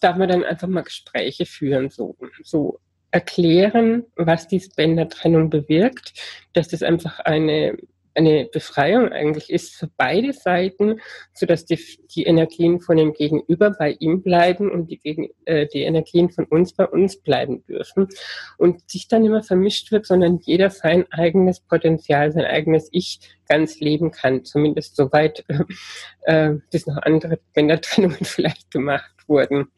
darf 0.00 0.16
man 0.16 0.28
dann 0.28 0.44
einfach 0.44 0.68
mal 0.68 0.82
Gespräche 0.82 1.46
führen, 1.46 1.88
so, 1.90 2.16
so 2.42 2.78
erklären, 3.10 4.04
was 4.16 4.48
diese 4.48 4.70
Bändertrennung 4.76 5.48
bewirkt, 5.48 6.12
dass 6.52 6.68
das 6.68 6.82
einfach 6.82 7.20
eine 7.20 7.78
eine 8.14 8.46
Befreiung 8.46 9.12
eigentlich 9.12 9.50
ist 9.50 9.74
für 9.74 9.88
beide 9.96 10.32
Seiten, 10.32 11.00
sodass 11.32 11.64
die, 11.64 11.78
die 12.14 12.24
Energien 12.24 12.80
von 12.80 12.96
dem 12.96 13.12
Gegenüber 13.12 13.70
bei 13.70 13.92
ihm 13.92 14.22
bleiben 14.22 14.70
und 14.70 14.90
die, 14.90 14.98
gegen, 14.98 15.28
äh, 15.44 15.66
die 15.66 15.82
Energien 15.82 16.30
von 16.30 16.44
uns 16.46 16.72
bei 16.72 16.86
uns 16.86 17.20
bleiben 17.20 17.64
dürfen. 17.64 18.08
Und 18.56 18.88
sich 18.90 19.08
dann 19.08 19.24
immer 19.24 19.42
vermischt 19.42 19.92
wird, 19.92 20.06
sondern 20.06 20.40
jeder 20.42 20.70
sein 20.70 21.04
eigenes 21.10 21.60
Potenzial, 21.60 22.32
sein 22.32 22.44
eigenes 22.44 22.88
Ich 22.92 23.20
ganz 23.48 23.80
leben 23.80 24.10
kann, 24.10 24.44
zumindest 24.44 24.96
soweit 24.96 25.44
äh, 26.22 26.54
bis 26.70 26.86
noch 26.86 26.98
andere 26.98 27.38
Bändertrennungen 27.54 28.18
vielleicht 28.24 28.70
gemacht 28.70 29.14
wurden 29.26 29.68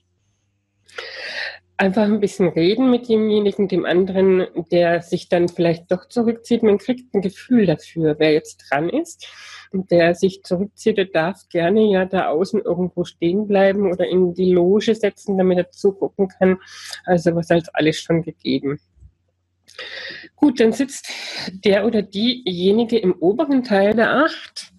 einfach 1.80 2.02
ein 2.02 2.20
bisschen 2.20 2.48
reden 2.48 2.90
mit 2.90 3.08
demjenigen, 3.08 3.66
dem 3.66 3.86
anderen, 3.86 4.46
der 4.70 5.00
sich 5.00 5.30
dann 5.30 5.48
vielleicht 5.48 5.90
doch 5.90 6.06
zurückzieht. 6.08 6.62
Man 6.62 6.76
kriegt 6.76 7.14
ein 7.14 7.22
Gefühl 7.22 7.64
dafür, 7.64 8.16
wer 8.18 8.34
jetzt 8.34 8.66
dran 8.68 8.90
ist. 8.90 9.26
Und 9.72 9.90
der 9.90 10.14
sich 10.14 10.42
zurückzieht, 10.42 10.98
der 10.98 11.06
darf 11.06 11.48
gerne 11.48 11.90
ja 11.90 12.04
da 12.04 12.28
außen 12.28 12.60
irgendwo 12.60 13.04
stehen 13.04 13.46
bleiben 13.46 13.90
oder 13.90 14.06
in 14.06 14.34
die 14.34 14.52
Loge 14.52 14.94
setzen, 14.94 15.38
damit 15.38 15.56
er 15.56 15.70
zugucken 15.70 16.28
kann. 16.28 16.58
Also 17.06 17.34
was 17.34 17.50
als 17.50 17.68
alles 17.74 17.98
schon 17.98 18.22
gegeben. 18.22 18.78
Gut, 20.36 20.60
dann 20.60 20.72
sitzt 20.72 21.08
der 21.64 21.86
oder 21.86 22.02
diejenige 22.02 22.98
im 22.98 23.14
oberen 23.14 23.62
Teil 23.62 23.94
der 23.94 24.24
Acht, 24.24 24.72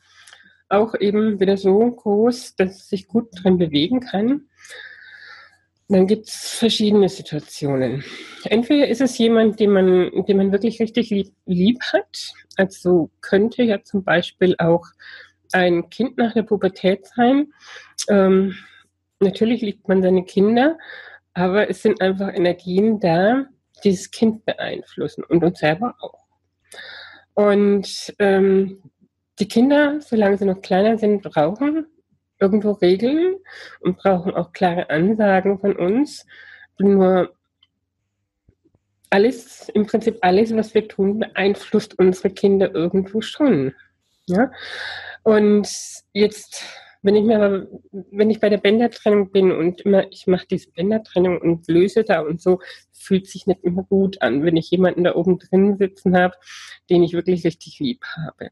auch 0.70 0.93
eben 1.00 1.39
wieder 1.39 1.58
so 1.58 1.79
groß, 1.89 2.55
dass 2.58 2.75
es 2.75 2.89
sich 2.89 3.08
gut 3.08 3.29
drin 3.34 3.58
bewegen 3.58 4.01
kann. 4.01 4.50
Dann 5.91 6.07
gibt 6.07 6.29
es 6.29 6.53
verschiedene 6.53 7.10
Situationen. 7.10 8.01
Entweder 8.45 8.88
ist 8.88 9.01
es 9.01 9.17
jemand, 9.17 9.60
den 9.60 9.71
man, 9.71 10.24
den 10.25 10.38
man 10.38 10.53
wirklich 10.53 10.79
richtig 10.79 11.10
lieb, 11.10 11.33
lieb 11.45 11.81
hat. 11.91 12.31
Also 12.55 13.12
könnte 13.19 13.63
ja 13.63 13.83
zum 13.83 14.05
Beispiel 14.05 14.55
auch 14.57 14.86
ein 15.51 15.89
Kind 15.89 16.17
nach 16.17 16.33
der 16.33 16.43
Pubertät 16.43 17.07
sein. 17.07 17.51
Ähm, 18.07 18.55
natürlich 19.19 19.62
liebt 19.62 19.89
man 19.89 20.01
seine 20.01 20.24
Kinder, 20.24 20.77
aber 21.33 21.69
es 21.69 21.81
sind 21.81 22.00
einfach 22.00 22.33
Energien 22.33 23.01
da, 23.01 23.48
die 23.83 23.91
das 23.91 24.12
Kind 24.12 24.45
beeinflussen 24.45 25.25
und 25.25 25.43
uns 25.43 25.60
selber 25.60 25.95
auch. 26.00 26.25
Und 27.33 28.13
ähm, 28.17 28.81
die 29.39 29.48
Kinder, 29.50 30.00
solange 30.00 30.38
sie 30.38 30.45
noch 30.45 30.62
kleiner 30.62 30.98
sind, 30.98 31.21
brauchen 31.21 31.88
irgendwo 32.41 32.71
Regeln 32.71 33.36
und 33.79 33.98
brauchen 33.98 34.33
auch 34.33 34.51
klare 34.51 34.89
Ansagen 34.89 35.60
von 35.60 35.75
uns. 35.75 36.25
Nur 36.79 37.33
alles, 39.12 39.69
im 39.69 39.86
Prinzip 39.86 40.17
alles, 40.21 40.55
was 40.55 40.74
wir 40.74 40.88
tun, 40.88 41.19
beeinflusst 41.19 42.00
unsere 42.00 42.31
Kinder 42.31 42.74
irgendwo 42.74 43.21
schon. 43.21 43.74
Ja? 44.25 44.51
Und 45.24 45.69
jetzt 46.13 46.65
wenn 47.01 47.15
ich 47.15 47.24
mir 47.24 47.67
wenn 47.91 48.29
ich 48.29 48.39
bei 48.39 48.50
der 48.50 48.58
Bändertrennung 48.58 49.31
bin 49.31 49.51
und 49.51 49.81
immer, 49.81 50.05
ich 50.12 50.27
mache 50.27 50.46
diese 50.50 50.72
Bändertrennung 50.72 51.39
und 51.39 51.67
löse 51.67 52.03
da 52.03 52.22
und 52.22 52.41
so, 52.41 52.60
fühlt 52.91 53.27
sich 53.27 53.48
nicht 53.48 53.63
immer 53.63 53.84
gut 53.84 54.22
an, 54.22 54.43
wenn 54.43 54.58
ich 54.58 54.70
jemanden 54.70 55.03
da 55.03 55.15
oben 55.15 55.39
drin 55.39 55.77
sitzen 55.77 56.15
habe, 56.15 56.36
den 56.89 57.03
ich 57.03 57.13
wirklich 57.13 57.43
richtig 57.43 57.79
lieb 57.79 58.03
habe. 58.15 58.50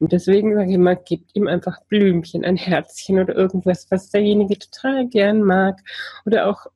Und 0.00 0.12
deswegen 0.12 0.54
sage 0.54 0.70
ich 0.70 0.74
immer, 0.74 0.96
gebt 0.96 1.30
ihm 1.34 1.46
einfach 1.46 1.84
Blümchen, 1.88 2.44
ein 2.44 2.56
Herzchen 2.56 3.20
oder 3.20 3.34
irgendwas, 3.34 3.86
was 3.90 4.10
derjenige 4.10 4.58
total 4.58 5.08
gern 5.08 5.42
mag. 5.42 5.80
Oder 6.26 6.48
auch 6.48 6.66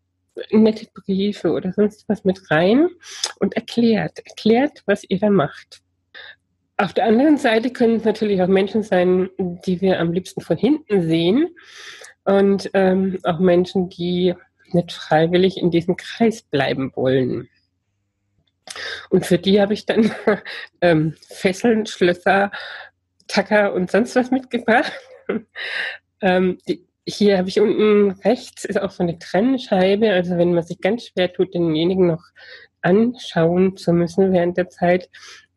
nette 0.50 0.86
Briefe 0.94 1.50
oder 1.50 1.72
sonst 1.72 2.08
was 2.08 2.24
mit 2.24 2.50
rein 2.50 2.88
und 3.40 3.54
erklärt, 3.54 4.20
erklärt, 4.24 4.82
was 4.86 5.04
ihr 5.08 5.18
da 5.18 5.30
macht. 5.30 5.82
Auf 6.80 6.92
der 6.92 7.06
anderen 7.06 7.38
Seite 7.38 7.70
können 7.70 7.96
es 7.96 8.04
natürlich 8.04 8.40
auch 8.40 8.46
Menschen 8.46 8.84
sein, 8.84 9.30
die 9.38 9.80
wir 9.80 9.98
am 9.98 10.12
liebsten 10.12 10.40
von 10.40 10.56
hinten 10.56 11.02
sehen 11.08 11.48
und 12.24 12.70
ähm, 12.72 13.18
auch 13.24 13.40
Menschen, 13.40 13.88
die 13.88 14.34
nicht 14.72 14.92
freiwillig 14.92 15.56
in 15.56 15.72
diesem 15.72 15.96
Kreis 15.96 16.42
bleiben 16.42 16.92
wollen. 16.94 17.48
Und 19.10 19.26
für 19.26 19.38
die 19.38 19.60
habe 19.60 19.74
ich 19.74 19.86
dann 19.86 20.12
ähm, 20.80 21.14
Fesseln, 21.28 21.86
Schlösser, 21.86 22.52
Tacker 23.26 23.72
und 23.72 23.90
sonst 23.90 24.14
was 24.14 24.30
mitgebracht. 24.30 24.92
ähm, 26.20 26.58
die, 26.68 26.86
hier 27.08 27.38
habe 27.38 27.48
ich 27.48 27.58
unten 27.58 28.12
rechts 28.22 28.64
ist 28.64 28.80
auch 28.80 28.90
so 28.90 29.02
eine 29.02 29.18
Trennscheibe. 29.18 30.12
Also 30.12 30.36
wenn 30.36 30.54
man 30.54 30.62
sich 30.62 30.80
ganz 30.80 31.06
schwer 31.06 31.32
tut, 31.32 31.54
denjenigen 31.54 32.06
noch 32.06 32.22
anschauen 32.82 33.76
zu 33.76 33.92
müssen 33.92 34.32
während 34.32 34.56
der 34.56 34.68
Zeit, 34.68 35.08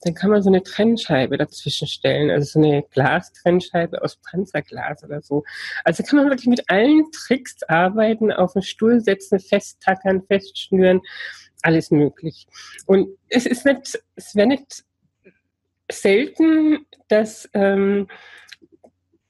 dann 0.01 0.15
kann 0.15 0.31
man 0.31 0.41
so 0.41 0.49
eine 0.49 0.63
Trennscheibe 0.63 1.37
dazwischen 1.37 1.87
stellen, 1.87 2.31
also 2.31 2.59
so 2.59 2.59
eine 2.59 2.83
Glastrennscheibe 2.91 4.01
aus 4.01 4.17
Panzerglas 4.17 5.03
oder 5.03 5.21
so. 5.21 5.43
Also 5.83 6.03
kann 6.03 6.17
man 6.17 6.29
wirklich 6.29 6.47
mit 6.47 6.69
allen 6.69 7.11
Tricks 7.11 7.61
arbeiten, 7.63 8.31
auf 8.31 8.53
den 8.53 8.63
Stuhl 8.63 9.01
setzen, 9.01 9.39
festtackern, 9.39 10.23
festschnüren, 10.23 11.01
alles 11.61 11.91
möglich. 11.91 12.47
Und 12.87 13.09
es 13.29 13.45
ist 13.45 13.65
nicht, 13.65 14.01
es 14.15 14.35
wäre 14.35 14.47
nicht 14.47 14.83
selten, 15.91 16.85
dass 17.07 17.49
ähm, 17.53 18.07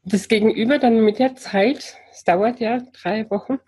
das 0.03 0.27
Gegenüber 0.27 0.79
dann 0.79 1.03
mit 1.03 1.19
der 1.19 1.35
Zeit, 1.35 1.97
es 2.11 2.23
dauert 2.23 2.59
ja 2.59 2.81
drei 3.01 3.29
Wochen, 3.29 3.59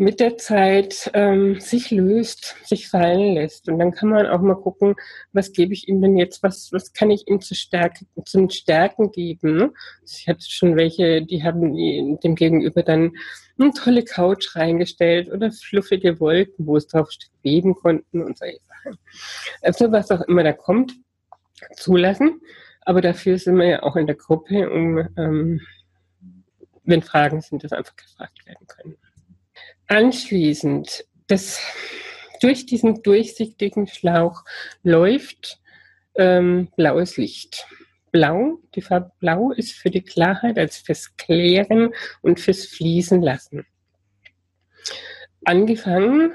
mit 0.00 0.18
der 0.18 0.38
Zeit 0.38 1.10
ähm, 1.12 1.60
sich 1.60 1.90
löst, 1.90 2.56
sich 2.64 2.88
fallen 2.88 3.34
lässt. 3.34 3.68
Und 3.68 3.78
dann 3.78 3.92
kann 3.92 4.08
man 4.08 4.26
auch 4.26 4.40
mal 4.40 4.54
gucken, 4.54 4.94
was 5.34 5.52
gebe 5.52 5.74
ich 5.74 5.88
ihm 5.88 6.00
denn 6.00 6.16
jetzt, 6.16 6.42
was, 6.42 6.72
was 6.72 6.94
kann 6.94 7.10
ich 7.10 7.28
ihm 7.28 7.42
zu 7.42 7.54
Stärke, 7.54 8.06
zum 8.24 8.48
Stärken 8.48 9.12
geben. 9.12 9.56
Ne? 9.56 9.72
Ich 10.06 10.26
hatte 10.26 10.46
schon 10.48 10.76
welche, 10.76 11.20
die 11.20 11.44
haben 11.44 12.18
dem 12.20 12.34
Gegenüber 12.34 12.82
dann 12.82 13.12
eine 13.58 13.72
tolle 13.72 14.02
Couch 14.02 14.56
reingestellt 14.56 15.30
oder 15.30 15.52
fluffige 15.52 16.18
Wolken, 16.18 16.66
wo 16.66 16.78
es 16.78 16.86
drauf 16.86 17.10
steht, 17.10 17.30
beben 17.42 17.74
konnten 17.74 18.22
und 18.22 18.38
solche 18.38 18.60
Sachen. 18.66 18.98
Also 19.60 19.92
was 19.92 20.10
auch 20.10 20.22
immer 20.22 20.44
da 20.44 20.54
kommt, 20.54 20.94
zulassen. 21.74 22.40
Aber 22.86 23.02
dafür 23.02 23.36
sind 23.36 23.56
wir 23.56 23.66
ja 23.66 23.82
auch 23.82 23.96
in 23.96 24.06
der 24.06 24.16
Gruppe, 24.16 24.70
um, 24.70 25.06
ähm, 25.18 25.60
wenn 26.84 27.02
Fragen 27.02 27.42
sind, 27.42 27.62
das 27.64 27.72
einfach 27.72 27.96
gefragt 27.96 28.46
werden 28.46 28.66
können. 28.66 28.96
Anschließend, 29.90 31.04
das, 31.26 31.60
durch 32.40 32.64
diesen 32.64 33.02
durchsichtigen 33.02 33.88
Schlauch 33.88 34.44
läuft 34.84 35.58
ähm, 36.14 36.68
blaues 36.76 37.16
Licht. 37.16 37.66
Blau, 38.12 38.60
die 38.76 38.82
Farbe 38.82 39.10
Blau 39.18 39.50
ist 39.50 39.72
für 39.72 39.90
die 39.90 40.02
Klarheit, 40.02 40.60
also 40.60 40.80
fürs 40.84 41.16
Klären 41.16 41.92
und 42.22 42.38
fürs 42.38 42.66
Fließen 42.66 43.20
lassen. 43.20 43.66
Angefangen 45.44 46.34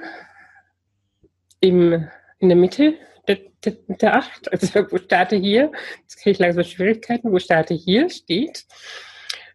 im, 1.61 2.09
in 2.39 2.49
der 2.49 2.57
Mitte 2.57 2.95
der, 3.25 3.39
der, 3.63 3.77
der 3.87 4.15
Acht, 4.15 4.51
also 4.51 4.91
wo 4.91 4.97
starte 4.97 5.37
hier, 5.37 5.71
jetzt 6.01 6.17
kriege 6.17 6.31
ich 6.31 6.39
langsam 6.39 6.65
Schwierigkeiten, 6.65 7.31
wo 7.31 7.39
starte 7.39 7.73
hier 7.73 8.09
steht, 8.09 8.65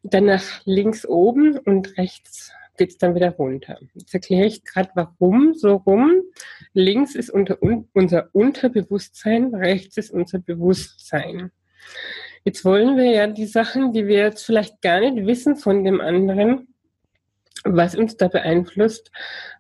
dann 0.03 0.25
nach 0.25 0.63
links 0.65 1.05
oben 1.05 1.59
und 1.59 1.99
rechts 1.99 2.51
geht 2.81 2.93
es 2.93 2.99
dann 2.99 3.15
wieder 3.15 3.33
runter. 3.33 3.79
Jetzt 3.93 4.15
erkläre 4.15 4.47
ich 4.47 4.65
gerade, 4.65 4.89
warum 4.95 5.53
so 5.53 5.77
rum. 5.77 6.23
Links 6.73 7.15
ist 7.15 7.29
unter, 7.29 7.63
un, 7.63 7.91
unser 7.93 8.31
Unterbewusstsein, 8.33 9.55
rechts 9.55 9.99
ist 9.99 10.11
unser 10.11 10.39
Bewusstsein. 10.39 11.51
Jetzt 12.43 12.65
wollen 12.65 12.97
wir 12.97 13.11
ja 13.11 13.27
die 13.27 13.45
Sachen, 13.45 13.93
die 13.93 14.07
wir 14.07 14.21
jetzt 14.21 14.47
vielleicht 14.47 14.81
gar 14.81 15.01
nicht 15.01 15.27
wissen 15.27 15.57
von 15.57 15.85
dem 15.85 16.01
anderen, 16.01 16.69
was 17.65 17.95
uns 17.95 18.17
da 18.17 18.29
beeinflusst, 18.29 19.11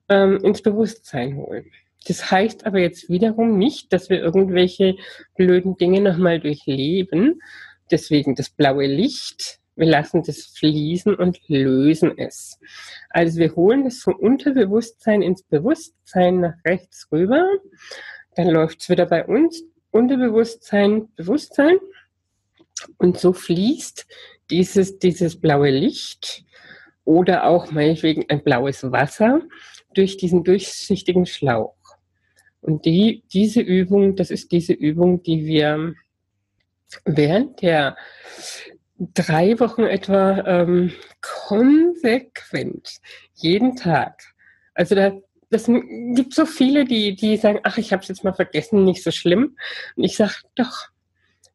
ähm, 0.08 0.38
ins 0.42 0.62
Bewusstsein 0.62 1.36
holen. 1.36 1.70
Das 2.06 2.30
heißt 2.30 2.64
aber 2.64 2.78
jetzt 2.78 3.10
wiederum 3.10 3.58
nicht, 3.58 3.92
dass 3.92 4.08
wir 4.08 4.18
irgendwelche 4.18 4.96
blöden 5.36 5.76
Dinge 5.76 6.00
nochmal 6.00 6.40
durchleben. 6.40 7.42
Deswegen 7.90 8.34
das 8.34 8.48
blaue 8.48 8.86
Licht 8.86 9.59
wir 9.80 9.86
lassen 9.86 10.22
das 10.22 10.44
fließen 10.58 11.14
und 11.14 11.40
lösen 11.48 12.12
es. 12.18 12.60
Also 13.08 13.38
wir 13.38 13.56
holen 13.56 13.86
es 13.86 14.02
vom 14.02 14.14
Unterbewusstsein 14.14 15.22
ins 15.22 15.42
Bewusstsein 15.42 16.40
nach 16.40 16.54
rechts 16.66 17.08
rüber. 17.10 17.48
Dann 18.36 18.48
läuft 18.48 18.82
es 18.82 18.90
wieder 18.90 19.06
bei 19.06 19.24
uns. 19.24 19.64
Unterbewusstsein, 19.90 21.08
Bewusstsein. 21.16 21.78
Und 22.98 23.18
so 23.18 23.32
fließt 23.32 24.06
dieses, 24.50 24.98
dieses 24.98 25.40
blaue 25.40 25.70
Licht 25.70 26.44
oder 27.04 27.46
auch 27.46 27.70
meinetwegen 27.70 28.26
ein 28.28 28.44
blaues 28.44 28.82
Wasser 28.92 29.40
durch 29.94 30.18
diesen 30.18 30.44
durchsichtigen 30.44 31.24
Schlauch. 31.24 31.74
Und 32.60 32.84
die, 32.84 33.24
diese 33.32 33.62
Übung, 33.62 34.14
das 34.14 34.30
ist 34.30 34.52
diese 34.52 34.74
Übung, 34.74 35.22
die 35.22 35.46
wir 35.46 35.94
während 37.06 37.62
der 37.62 37.96
drei 39.00 39.58
Wochen 39.58 39.82
etwa 39.82 40.44
ähm, 40.46 40.92
konsequent, 41.20 42.98
jeden 43.34 43.74
Tag. 43.76 44.22
Also 44.74 44.94
da 44.94 45.12
das 45.50 45.66
gibt 45.66 46.32
so 46.32 46.46
viele, 46.46 46.84
die, 46.84 47.16
die 47.16 47.36
sagen, 47.36 47.58
ach, 47.64 47.76
ich 47.76 47.92
habe 47.92 48.02
es 48.02 48.08
jetzt 48.08 48.22
mal 48.22 48.32
vergessen, 48.32 48.84
nicht 48.84 49.02
so 49.02 49.10
schlimm. 49.10 49.56
Und 49.96 50.04
ich 50.04 50.16
sage, 50.16 50.34
doch, 50.54 50.86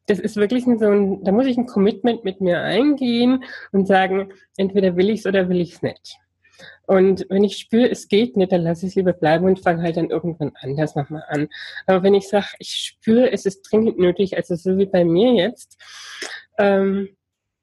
das 0.06 0.18
ist 0.18 0.36
wirklich 0.36 0.64
so 0.64 0.86
ein, 0.86 1.24
da 1.24 1.32
muss 1.32 1.46
ich 1.46 1.56
ein 1.56 1.66
Commitment 1.66 2.22
mit 2.22 2.42
mir 2.42 2.60
eingehen 2.60 3.42
und 3.72 3.88
sagen, 3.88 4.32
entweder 4.58 4.96
will 4.96 5.08
ich 5.08 5.20
es 5.20 5.26
oder 5.26 5.48
will 5.48 5.62
ich 5.62 5.74
es 5.76 5.82
nicht. 5.82 6.18
Und 6.86 7.26
wenn 7.30 7.42
ich 7.42 7.56
spüre, 7.56 7.90
es 7.90 8.08
geht 8.08 8.36
nicht, 8.36 8.52
dann 8.52 8.62
lasse 8.62 8.86
ich 8.86 8.92
es 8.92 8.96
lieber 8.96 9.12
bleiben 9.12 9.46
und 9.46 9.60
fange 9.60 9.82
halt 9.82 9.96
dann 9.96 10.10
irgendwann 10.10 10.52
anders 10.60 10.94
nochmal 10.94 11.24
an. 11.28 11.48
Aber 11.86 12.02
wenn 12.02 12.14
ich 12.14 12.28
sage, 12.28 12.46
ich 12.58 12.70
spüre, 12.70 13.32
es 13.32 13.46
ist 13.46 13.62
dringend 13.62 13.98
nötig, 13.98 14.36
also 14.36 14.54
so 14.54 14.78
wie 14.78 14.86
bei 14.86 15.04
mir 15.04 15.32
jetzt, 15.32 15.76
ähm, 16.58 17.15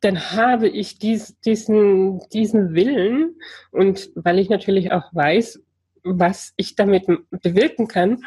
dann 0.03 0.31
habe 0.31 0.67
ich 0.67 0.99
dies, 0.99 1.39
diesen, 1.39 2.19
diesen 2.33 2.75
Willen 2.75 3.39
und 3.71 4.11
weil 4.15 4.37
ich 4.37 4.49
natürlich 4.49 4.91
auch 4.91 5.13
weiß, 5.13 5.61
was 6.03 6.53
ich 6.57 6.75
damit 6.75 7.05
bewirken 7.29 7.87
kann, 7.87 8.25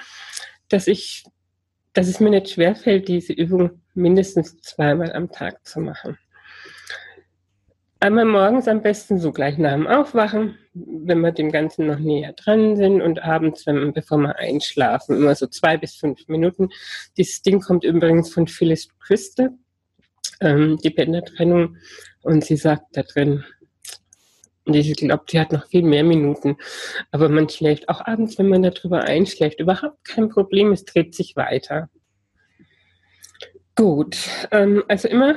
dass 0.71 0.87
ich, 0.87 1.25
dass 1.93 2.09
es 2.09 2.19
mir 2.19 2.31
nicht 2.31 2.49
schwerfällt, 2.49 3.09
diese 3.09 3.35
Übung 3.35 3.83
mindestens 3.93 4.57
zweimal 4.63 5.13
am 5.13 5.31
Tag 5.31 5.67
zu 5.67 5.81
machen. 5.81 6.17
Einmal 8.01 8.25
morgens 8.25 8.69
am 8.69 8.81
besten 8.81 9.19
so 9.19 9.31
gleich 9.31 9.59
nach 9.59 9.73
dem 9.73 9.87
Aufwachen, 9.87 10.57
wenn 10.73 11.21
wir 11.21 11.33
dem 11.33 11.53
Ganzen 11.53 11.89
noch 11.89 11.99
näher 11.99 12.33
dran 12.33 12.77
sind 12.77 13.03
und 13.03 13.23
abends, 13.23 13.67
wenn, 13.67 13.93
bevor 13.93 14.17
wir 14.19 14.37
einschlafen, 14.37 15.17
immer 15.17 15.35
so 15.35 15.47
zwei 15.47 15.77
bis 15.77 15.97
fünf 15.97 16.27
Minuten. 16.29 16.71
Dieses 17.19 17.43
Ding 17.43 17.61
kommt 17.61 17.85
übrigens 17.85 18.33
von 18.33 18.47
Phyllis 18.47 18.89
Christe, 18.99 19.53
ähm, 20.41 20.79
die 20.79 20.91
Bändertrennung, 20.91 21.77
und 22.23 22.45
sie 22.45 22.57
sagt 22.57 22.97
da 22.97 23.03
drin, 23.03 23.45
und 24.67 24.75
ich 24.75 24.97
glaube, 24.97 25.25
die 25.31 25.39
hat 25.39 25.53
noch 25.53 25.69
viel 25.69 25.83
mehr 25.83 26.03
Minuten. 26.03 26.57
Aber 27.13 27.29
man 27.29 27.49
schläft 27.49 27.89
auch 27.89 28.05
abends, 28.05 28.37
wenn 28.37 28.49
man 28.49 28.63
darüber 28.63 29.05
einschläft, 29.05 29.61
überhaupt 29.61 30.05
kein 30.05 30.29
Problem, 30.29 30.73
es 30.73 30.85
dreht 30.85 31.15
sich 31.15 31.37
weiter. 31.37 31.89
Gut, 33.77 34.17
ähm, 34.51 34.83
also 34.89 35.07
immer 35.07 35.37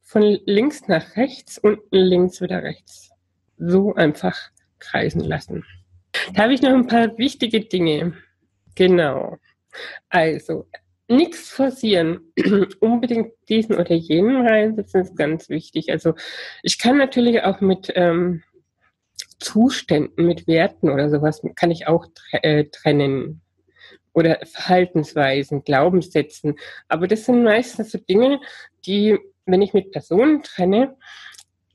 von 0.00 0.22
links 0.46 0.88
nach 0.88 1.16
rechts, 1.16 1.58
unten 1.58 1.96
links 1.96 2.40
wieder 2.40 2.62
rechts. 2.62 3.10
So 3.58 3.94
einfach 3.94 4.38
kreisen 4.78 5.20
lassen. 5.20 5.64
Da 6.34 6.44
habe 6.44 6.54
ich 6.54 6.62
noch 6.62 6.70
ein 6.70 6.86
paar 6.86 7.16
wichtige 7.18 7.60
Dinge. 7.60 8.14
Genau. 8.74 9.38
Also, 10.08 10.68
nichts 11.08 11.50
forcieren. 11.50 12.32
Unbedingt 12.80 13.32
diesen 13.48 13.76
oder 13.76 13.94
jenen 13.94 14.46
reinsetzen 14.46 15.02
ist 15.02 15.16
ganz 15.16 15.48
wichtig. 15.48 15.90
Also 15.90 16.14
ich 16.62 16.78
kann 16.78 16.98
natürlich 16.98 17.42
auch 17.42 17.60
mit 17.60 17.92
ähm, 17.94 18.42
Zuständen, 19.38 20.26
mit 20.26 20.46
Werten 20.46 20.90
oder 20.90 21.10
sowas, 21.10 21.42
kann 21.56 21.70
ich 21.70 21.86
auch 21.86 22.06
äh, 22.32 22.64
trennen. 22.66 23.40
Oder 24.14 24.40
Verhaltensweisen, 24.44 25.64
Glaubenssätzen. 25.64 26.56
Aber 26.88 27.08
das 27.08 27.24
sind 27.24 27.44
meistens 27.44 27.92
so 27.92 27.98
Dinge, 27.98 28.40
die, 28.84 29.18
wenn 29.46 29.62
ich 29.62 29.72
mit 29.72 29.90
Personen 29.90 30.42
trenne, 30.42 30.96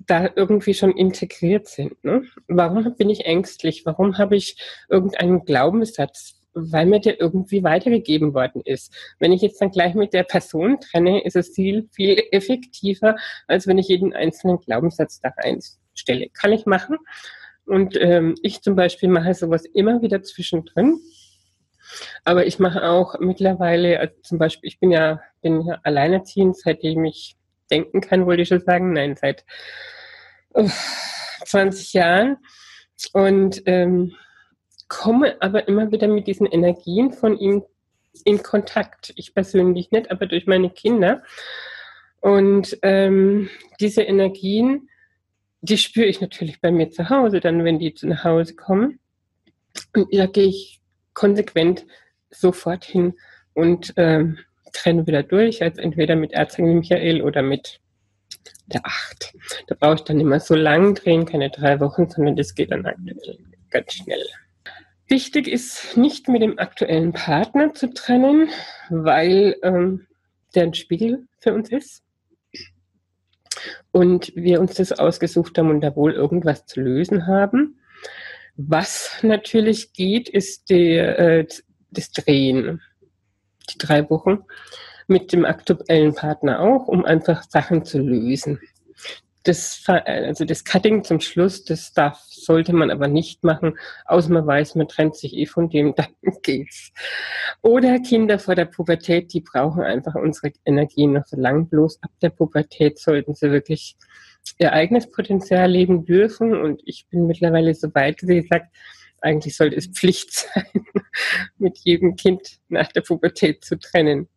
da 0.06 0.30
irgendwie 0.36 0.76
schon 0.76 0.92
integriert 0.92 1.68
sind. 1.68 2.04
Ne? 2.04 2.24
Warum 2.48 2.96
bin 2.96 3.10
ich 3.10 3.26
ängstlich? 3.26 3.86
Warum 3.86 4.20
habe 4.20 4.36
ich 4.36 4.56
irgendeinen 4.88 5.46
Glaubenssatz? 5.46 6.37
Weil 6.58 6.86
mir 6.86 7.00
der 7.00 7.20
irgendwie 7.20 7.64
weitergegeben 7.64 8.34
worden 8.34 8.62
ist. 8.66 8.94
Wenn 9.20 9.32
ich 9.32 9.42
jetzt 9.42 9.62
dann 9.62 9.72
gleich 9.72 9.94
mit 9.94 10.14
der 10.14 10.24
Person 10.24 10.80
trenne, 10.80 11.24
ist 11.24 11.36
es 11.36 11.54
viel, 11.54 11.88
viel 11.94 12.22
effektiver, 12.32 13.16
als 13.48 13.68
wenn 13.68 13.78
ich 13.78 13.88
jeden 13.88 14.14
einzelnen 14.14 14.60
Glaubenssatz 14.60 15.22
da 15.22 15.34
reinstelle. 15.38 16.30
Kann 16.30 16.52
ich 16.52 16.66
machen. 16.66 16.98
Und 17.66 18.00
ähm, 18.02 18.36
ich 18.42 18.62
zum 18.62 18.76
Beispiel 18.76 19.10
mache 19.10 19.34
sowas 19.34 19.66
immer 19.66 20.02
wieder 20.02 20.24
zwischendrin. 20.24 21.00
Aber 22.24 22.46
ich 22.46 22.60
mache 22.60 22.84
auch 22.84 23.20
mittlerweile, 23.20 24.00
also 24.00 24.14
zum 24.24 24.38
Beispiel, 24.38 24.68
ich 24.68 24.80
bin 24.80 24.92
ja, 24.92 25.22
bin 25.42 25.62
ja 25.62 25.80
alleinerziehend, 25.84 26.58
seitdem 26.58 27.06
ich 27.06 27.38
denken 27.70 28.02
kann, 28.02 28.26
wollte 28.26 28.42
ich 28.42 28.50
schon 28.50 28.62
sagen. 28.62 28.94
Nein, 28.94 29.16
seit 29.16 29.46
uh, 30.56 30.70
20 31.46 31.94
Jahren. 31.94 32.38
Und 33.14 33.62
ähm, 33.66 34.16
komme 34.88 35.38
aber 35.42 35.68
immer 35.68 35.92
wieder 35.92 36.08
mit 36.08 36.28
diesen 36.28 36.48
Energien 36.48 37.12
von 37.12 37.38
ihm 37.38 37.64
in 38.24 38.42
Kontakt. 38.42 39.14
Ich 39.16 39.34
persönlich 39.34 39.92
nicht, 39.92 40.12
aber 40.12 40.26
durch 40.26 40.48
meine 40.48 40.70
Kinder. 40.70 41.24
Und 42.20 42.78
ähm, 42.82 43.50
diese 43.80 44.02
Energien, 44.02 44.90
die 45.62 45.78
spüre 45.78 46.08
ich 46.08 46.22
natürlich 46.22 46.62
bei 46.62 46.72
mir 46.72 46.90
zu 46.90 47.10
Hause, 47.10 47.40
dann 47.40 47.64
wenn 47.64 47.80
die 47.80 47.94
nach 48.02 48.24
Hause 48.24 48.56
kommen. 48.56 49.00
Und 49.94 50.08
da 50.14 50.26
gehe 50.26 50.48
ich 50.48 50.82
konsequent 51.14 51.86
sofort 52.30 52.86
hin 52.86 53.14
und 53.54 53.94
ähm, 53.98 54.40
trenne 54.74 55.08
wieder 55.08 55.24
durch, 55.24 55.64
also 55.64 55.82
entweder 55.82 56.16
mit 56.16 56.34
Erzengel 56.34 56.76
Michael 56.76 57.22
oder 57.22 57.42
mit 57.42 57.80
der 58.68 58.86
Acht. 58.86 59.34
Da 59.68 59.76
brauche 59.80 59.96
ich 59.96 60.02
dann 60.02 60.20
immer 60.20 60.40
so 60.40 60.56
lang 60.56 60.96
drehen, 60.96 61.26
keine 61.26 61.50
drei 61.50 61.80
Wochen, 61.80 62.10
sondern 62.10 62.36
das 62.36 62.54
geht 62.54 62.72
dann 62.72 62.86
aktuell 62.86 63.38
ganz 63.70 63.94
schnell. 63.94 64.26
Wichtig 65.10 65.48
ist, 65.48 65.96
nicht 65.96 66.28
mit 66.28 66.42
dem 66.42 66.60
aktuellen 66.60 67.14
Partner 67.14 67.74
zu 67.74 67.94
trennen, 67.94 68.50
weil 68.90 69.56
ähm, 69.64 70.06
der 70.54 70.64
ein 70.64 70.74
Spiegel 70.74 71.28
für 71.40 71.54
uns 71.54 71.72
ist 71.72 72.04
und 73.92 74.36
wir 74.36 74.60
uns 74.60 74.76
das 74.76 74.92
ausgesucht 74.92 75.58
haben 75.58 75.70
und 75.70 75.80
da 75.80 75.96
wohl 75.96 76.12
irgendwas 76.12 76.66
zu 76.66 76.82
lösen 76.82 77.26
haben. 77.26 77.80
Was 78.58 79.20
natürlich 79.22 79.94
geht, 79.94 80.28
ist 80.28 80.70
die, 80.70 80.98
äh, 80.98 81.48
das 81.92 82.12
Drehen, 82.12 82.82
die 83.70 83.78
drei 83.78 84.10
Wochen 84.10 84.40
mit 85.08 85.32
dem 85.32 85.46
aktuellen 85.46 86.16
Partner 86.16 86.60
auch, 86.60 86.90
um 86.90 87.06
einfach 87.06 87.44
Sachen 87.44 87.86
zu 87.86 88.00
lösen 88.00 88.60
das, 89.48 89.84
also 89.88 90.46
das 90.46 90.64
Cutting 90.64 91.04
zum 91.04 91.20
Schluss, 91.20 91.64
das 91.64 91.94
darf, 91.94 92.20
sollte 92.30 92.74
man 92.74 92.92
aber 92.92 93.08
nicht 93.08 93.44
machen, 93.44 93.78
außer 94.06 94.32
man 94.32 94.46
weiß, 94.46 94.76
man 94.76 94.88
trennt 94.88 95.16
sich 95.16 95.34
eh 95.36 95.46
von 95.46 95.70
dem, 95.70 95.96
dann 95.96 96.08
geht's. 96.44 96.92
Oder 97.62 98.00
Kinder 98.00 98.40
vor 98.40 98.56
der 98.56 98.66
Pubertät, 98.66 99.34
die 99.34 99.42
brauchen 99.42 99.84
einfach 99.84 100.16
unsere 100.16 100.52
Energien 100.66 101.14
noch 101.14 101.26
so 101.26 101.38
lang. 101.38 101.70
Bloß 101.70 102.04
ab 102.04 102.12
der 102.22 102.30
Pubertät 102.30 103.00
sollten 103.00 103.36
sie 103.36 103.52
wirklich 103.52 103.96
ihr 104.60 104.74
eigenes 104.74 105.10
Potenzial 105.10 105.70
leben 105.70 106.06
dürfen. 106.06 106.56
Und 106.56 106.82
ich 106.86 107.08
bin 107.10 107.28
mittlerweile 107.28 107.74
so 107.74 107.94
weit, 107.94 108.22
wie 108.24 108.42
gesagt, 108.42 108.76
eigentlich 109.22 109.56
sollte 109.56 109.76
es 109.76 109.88
Pflicht 109.88 110.32
sein, 110.54 110.86
mit 111.58 111.80
jedem 111.80 112.16
Kind 112.16 112.60
nach 112.70 112.92
der 112.92 113.02
Pubertät 113.02 113.64
zu 113.64 113.78
trennen. 113.78 114.28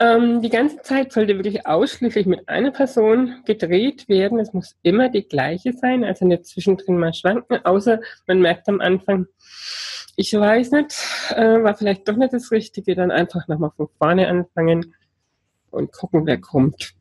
Ähm, 0.00 0.42
die 0.42 0.48
ganze 0.48 0.80
Zeit 0.82 1.12
sollte 1.12 1.34
wirklich 1.34 1.66
ausschließlich 1.66 2.26
mit 2.26 2.48
einer 2.48 2.70
Person 2.70 3.42
gedreht 3.44 4.08
werden. 4.08 4.38
Es 4.38 4.52
muss 4.52 4.76
immer 4.82 5.08
die 5.08 5.26
gleiche 5.26 5.72
sein, 5.72 6.04
also 6.04 6.24
nicht 6.24 6.46
zwischendrin 6.46 6.98
mal 6.98 7.12
schwanken, 7.12 7.64
außer 7.64 8.00
man 8.26 8.40
merkt 8.40 8.68
am 8.68 8.80
Anfang, 8.80 9.26
ich 10.14 10.32
weiß 10.32 10.72
nicht, 10.72 10.96
äh, 11.30 11.62
war 11.62 11.76
vielleicht 11.76 12.08
doch 12.08 12.16
nicht 12.16 12.32
das 12.32 12.50
Richtige, 12.52 12.94
dann 12.94 13.10
einfach 13.10 13.48
nochmal 13.48 13.70
von 13.76 13.88
vorne 13.98 14.28
anfangen 14.28 14.94
und 15.70 15.92
gucken, 15.92 16.26
wer 16.26 16.40
kommt. 16.40 16.94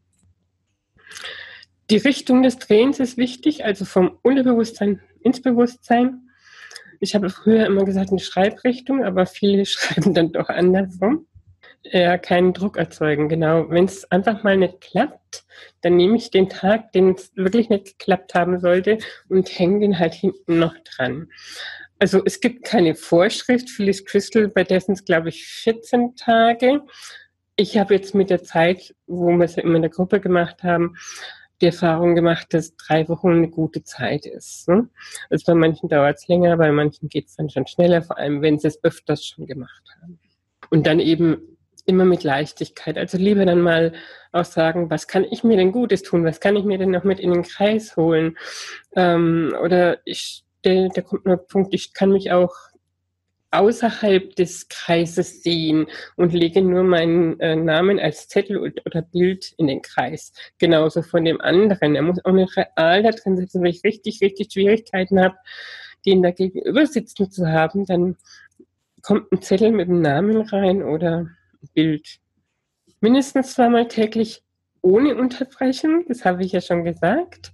Die 1.90 1.98
Richtung 1.98 2.42
des 2.42 2.58
Drehens 2.58 3.00
ist 3.00 3.18
wichtig, 3.18 3.64
also 3.64 3.86
vom 3.86 4.18
Unterbewusstsein 4.24 5.02
ins 5.22 5.42
Bewusstsein. 5.42 6.30
Ich 7.00 7.14
habe 7.16 7.30
früher 7.30 7.66
immer 7.68 7.86
gesagt 7.86 8.10
eine 8.10 8.20
Schreibrichtung, 8.20 9.06
aber 9.06 9.28
viele 9.28 9.66
schreiben 9.68 10.16
dann 10.16 10.32
doch 10.32 10.50
andersrum. 10.50 11.27
Ja, 11.92 12.18
keinen 12.18 12.54
Druck 12.54 12.78
erzeugen, 12.78 13.30
genau. 13.30 13.70
Wenn 13.70 13.86
es 13.86 14.10
einfach 14.12 14.44
mal 14.44 14.58
nicht 14.58 14.82
klappt, 14.82 15.46
dann 15.82 15.96
nehme 15.96 16.18
ich 16.18 16.32
den 16.32 16.50
Tag, 16.50 16.92
den 16.92 17.14
es 17.14 17.32
wirklich 17.36 17.70
nicht 17.70 17.98
geklappt 17.98 18.34
haben 18.34 18.60
sollte 18.60 18.98
und 19.30 19.48
hänge 19.58 19.80
den 19.80 20.00
halt 20.00 20.14
hinten 20.14 20.60
noch 20.60 20.76
dran. 20.80 21.30
Also 22.00 22.22
es 22.26 22.40
gibt 22.40 22.66
keine 22.66 22.96
Vorschrift. 22.96 23.70
Phyllis 23.70 24.06
Crystal, 24.06 24.48
bei 24.48 24.64
dessen 24.64 24.94
es, 24.94 25.06
glaube 25.06 25.30
ich, 25.30 25.48
14 25.48 26.16
Tage. 26.16 26.82
Ich 27.56 27.78
habe 27.78 27.96
jetzt 27.96 28.14
mit 28.14 28.30
der 28.30 28.44
Zeit, 28.44 28.96
wo 29.08 29.30
wir 29.32 29.46
es 29.46 29.56
ja 29.56 29.64
immer 29.64 29.78
in 29.78 29.82
der 29.82 29.92
Gruppe 29.92 30.20
gemacht 30.20 30.64
haben, 30.64 30.96
die 31.62 31.68
Erfahrung 31.68 32.14
gemacht, 32.14 32.54
dass 32.54 32.76
drei 32.76 33.08
Wochen 33.10 33.32
eine 33.32 33.50
gute 33.50 33.84
Zeit 33.84 34.26
ist. 34.28 34.68
Ne? 34.68 34.90
Also 35.30 35.44
bei 35.48 35.56
manchen 35.56 35.90
dauert 35.90 36.18
es 36.18 36.28
länger, 36.28 36.58
bei 36.58 36.72
manchen 36.72 37.10
geht 37.10 37.28
es 37.28 37.36
dann 37.36 37.50
schon 37.50 37.66
schneller, 37.66 38.04
vor 38.04 38.18
allem 38.18 38.44
wenn 38.44 38.60
sie 38.60 38.68
es 38.68 38.84
öfters 38.84 39.26
schon 39.26 39.48
gemacht 39.48 39.84
haben. 40.02 40.20
Und 40.70 40.86
dann 40.86 41.00
eben 41.00 41.57
immer 41.88 42.06
mit 42.06 42.24
Leichtigkeit. 42.24 42.98
Also 42.98 43.18
lieber 43.18 43.46
dann 43.46 43.62
mal 43.62 43.94
auch 44.32 44.46
sagen, 44.46 44.90
was 44.90 45.08
kann 45.08 45.24
ich 45.24 45.44
mir 45.44 45.58
denn 45.58 45.72
Gutes 45.72 46.04
tun? 46.04 46.26
Was 46.26 46.40
kann 46.40 46.56
ich 46.56 46.66
mir 46.66 46.78
denn 46.78 46.92
noch 46.92 47.04
mit 47.04 47.20
in 47.20 47.32
den 47.32 47.44
Kreis 47.44 47.96
holen? 47.96 48.38
Ähm, 48.96 49.56
oder 49.64 50.00
ich, 50.06 50.44
der, 50.64 50.90
der 50.90 51.04
kommt 51.04 51.26
noch 51.26 51.40
ein 51.40 51.48
Punkt, 51.48 51.74
ich 51.74 51.94
kann 51.94 52.12
mich 52.12 52.32
auch 52.32 52.54
außerhalb 53.52 54.36
des 54.36 54.68
Kreises 54.68 55.42
sehen 55.42 55.88
und 56.18 56.34
lege 56.34 56.62
nur 56.62 56.84
meinen 56.84 57.40
äh, 57.40 57.56
Namen 57.56 58.00
als 58.00 58.28
Zettel 58.28 58.58
oder 58.58 59.02
Bild 59.02 59.54
in 59.58 59.68
den 59.68 59.82
Kreis. 59.82 60.34
Genauso 60.58 61.02
von 61.02 61.24
dem 61.24 61.40
anderen. 61.40 61.96
Er 61.96 62.02
muss 62.02 62.24
auch 62.26 62.34
nicht 62.34 62.56
real 62.58 63.04
da 63.04 63.12
drin 63.12 63.38
sitzen. 63.38 63.62
Wenn 63.62 63.72
ich 63.72 63.84
richtig, 63.86 64.22
richtig 64.22 64.52
Schwierigkeiten 64.52 65.22
habe, 65.22 65.38
den 66.06 66.22
da 66.22 66.32
gegenüber 66.32 66.86
sitzen 66.86 67.32
zu 67.32 67.48
haben, 67.48 67.86
dann 67.86 68.18
kommt 69.02 69.32
ein 69.32 69.42
Zettel 69.42 69.72
mit 69.72 69.88
dem 69.88 70.02
Namen 70.02 70.42
rein 70.42 70.84
oder 70.84 71.28
Bild. 71.74 72.20
mindestens 73.00 73.54
zweimal 73.54 73.88
täglich 73.88 74.44
ohne 74.82 75.16
Unterbrechen, 75.16 76.06
das 76.08 76.26
habe 76.26 76.44
ich 76.44 76.52
ja 76.52 76.62
schon 76.62 76.84
gesagt. 76.84 77.52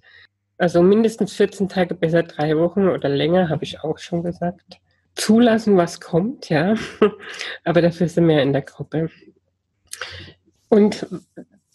Also 0.58 0.82
mindestens 0.82 1.34
14 1.34 1.68
Tage, 1.68 1.96
besser 1.96 2.24
drei 2.24 2.58
Wochen 2.58 2.88
oder 2.88 3.10
länger, 3.10 3.50
habe 3.50 3.64
ich 3.64 3.82
auch 3.82 3.98
schon 3.98 4.24
gesagt. 4.24 4.80
Zulassen, 5.16 5.78
was 5.78 6.00
kommt, 6.00 6.50
ja. 6.50 6.76
Aber 7.64 7.82
dafür 7.82 8.08
sind 8.08 8.28
wir 8.28 8.42
in 8.42 8.54
der 8.54 8.62
Gruppe. 8.62 9.10
Und 10.70 11.08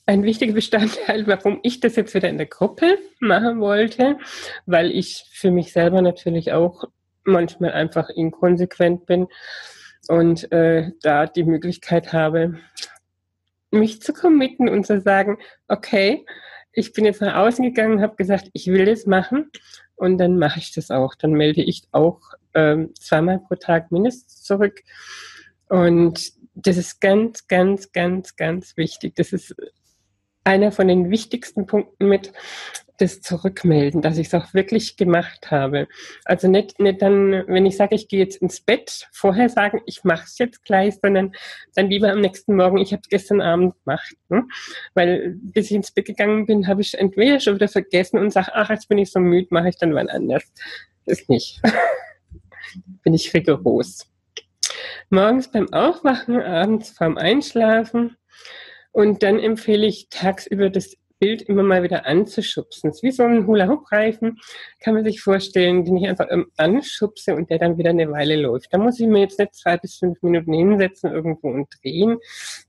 ein 0.07 0.23
wichtiger 0.23 0.55
Bestandteil, 0.55 1.27
warum 1.27 1.61
ich 1.63 1.81
das 1.81 1.97
jetzt 1.97 2.15
wieder 2.15 2.29
in 2.29 2.39
der 2.39 2.47
Gruppe 2.47 2.99
machen 3.21 3.61
wollte, 3.61 4.19
weil 4.65 4.91
ich 4.91 5.27
für 5.31 5.51
mich 5.51 5.73
selber 5.73 6.01
natürlich 6.01 6.53
auch 6.53 6.85
manchmal 7.25 7.73
einfach 7.73 8.09
inkonsequent 8.09 9.07
bin 9.07 9.29
und 10.09 10.51
äh, 10.53 10.91
da 11.03 11.27
die 11.27 11.45
Möglichkeit 11.45 12.13
habe, 12.13 12.59
mich 13.71 14.03
zu 14.03 14.13
committen 14.13 14.69
und 14.69 14.87
zu 14.87 15.01
sagen, 15.01 15.39
okay, 15.69 16.25
ich 16.73 16.93
bin 16.93 17.05
jetzt 17.05 17.21
nach 17.21 17.37
außen 17.37 17.65
gegangen, 17.65 18.01
habe 18.01 18.17
gesagt, 18.17 18.51
ich 18.53 18.67
will 18.69 18.87
das 18.87 19.07
machen 19.07 19.51
und 19.97 20.19
dann 20.19 20.39
mache 20.39 20.59
ich 20.59 20.73
das 20.73 20.91
auch. 20.91 21.15
Dann 21.15 21.33
melde 21.33 21.63
ich 21.63 21.83
auch 21.93 22.21
ähm, 22.55 22.95
zweimal 22.95 23.41
pro 23.41 23.57
Tag 23.57 23.93
mindestens 23.93 24.43
zurück. 24.43 24.83
Und 25.69 26.33
das 26.55 26.77
ist 26.77 27.01
ganz, 27.01 27.47
ganz, 27.47 27.93
ganz, 27.93 28.37
ganz 28.37 28.77
wichtig. 28.77 29.15
Das 29.17 29.33
ist 29.33 29.55
einer 30.45 30.73
von 30.73 30.89
den 30.89 31.11
wichtigsten 31.11 31.67
Punkten 31.67 32.09
mit, 32.09 32.33
das 32.99 33.21
Zurückmelden, 33.21 34.03
dass 34.03 34.19
ich 34.19 34.27
es 34.27 34.35
auch 34.35 34.53
wirklich 34.55 34.97
gemacht 34.97 35.51
habe. 35.51 35.89
Also 36.25 36.49
nicht, 36.49 36.79
nicht 36.81 37.01
dann, 37.01 37.45
wenn 37.47 37.67
ich 37.67 37.77
sage, 37.77 37.95
ich 37.95 38.09
gehe 38.09 38.21
jetzt 38.21 38.43
ins 38.43 38.61
Bett, 38.61 39.09
vorher 39.13 39.49
sagen, 39.49 39.81
ich 39.87 40.05
mache 40.05 40.25
es 40.27 40.39
jetzt 40.39 40.65
gleich, 40.65 40.97
sondern 41.01 41.33
dann 41.75 41.89
lieber 41.89 42.11
am 42.11 42.21
nächsten 42.21 42.57
Morgen, 42.57 42.79
ich 42.79 42.93
habe 42.93 43.01
es 43.03 43.09
gestern 43.09 43.41
Abend 43.41 43.75
gemacht. 43.85 44.15
Ne? 44.29 44.47
Weil 44.95 45.37
bis 45.41 45.67
ich 45.67 45.77
ins 45.77 45.93
Bett 45.93 46.07
gegangen 46.07 46.47
bin, 46.47 46.67
habe 46.67 46.81
ich 46.81 46.99
entweder 46.99 47.41
schon 47.41 47.55
wieder 47.55 47.69
vergessen 47.69 48.19
und 48.19 48.33
sage, 48.33 48.51
ach, 48.55 48.71
jetzt 48.71 48.89
bin 48.89 48.99
ich 48.99 49.11
so 49.11 49.21
müde, 49.21 49.49
mache 49.51 49.69
ich 49.69 49.77
dann 49.77 49.95
wann 49.95 50.09
anders. 50.09 50.45
Ist 51.07 51.29
nicht. 51.31 51.61
bin 53.03 53.15
ich 53.15 53.33
rigoros. 53.33 54.07
Morgens 55.11 55.51
beim 55.51 55.73
Aufwachen, 55.73 56.43
abends 56.43 56.91
vorm 56.91 57.17
Einschlafen. 57.17 58.17
Und 58.93 59.23
dann 59.23 59.39
empfehle 59.39 59.87
ich 59.87 60.09
tagsüber 60.11 60.71
das 60.71 60.97
Bild 61.19 61.43
immer 61.43 61.63
mal 61.63 61.83
wieder 61.83 62.07
anzuschubsen. 62.07 62.91
Es 62.91 62.97
ist 62.97 63.03
wie 63.03 63.11
so 63.11 63.25
ein 63.25 63.47
Hula-Hoop-Reifen, 63.47 64.39
kann 64.81 64.95
man 64.95 65.05
sich 65.05 65.21
vorstellen, 65.21 65.85
den 65.85 65.97
ich 65.97 66.09
einfach 66.09 66.29
anschubse 66.57 67.35
und 67.35 67.51
der 67.51 67.59
dann 67.59 67.79
wieder 67.79 67.91
eine 67.91 68.11
Weile 68.11 68.37
läuft. 68.37 68.73
Da 68.73 68.79
muss 68.79 69.01
ich 69.01 69.07
mir 69.07 69.21
jetzt 69.21 69.39
nicht 69.39 69.55
zwei 69.55 69.77
bis 69.77 69.97
fünf 69.97 70.23
Minuten 70.23 70.53
hinsetzen 70.53 71.13
irgendwo 71.13 71.49
und 71.49 71.69
drehen, 71.83 72.19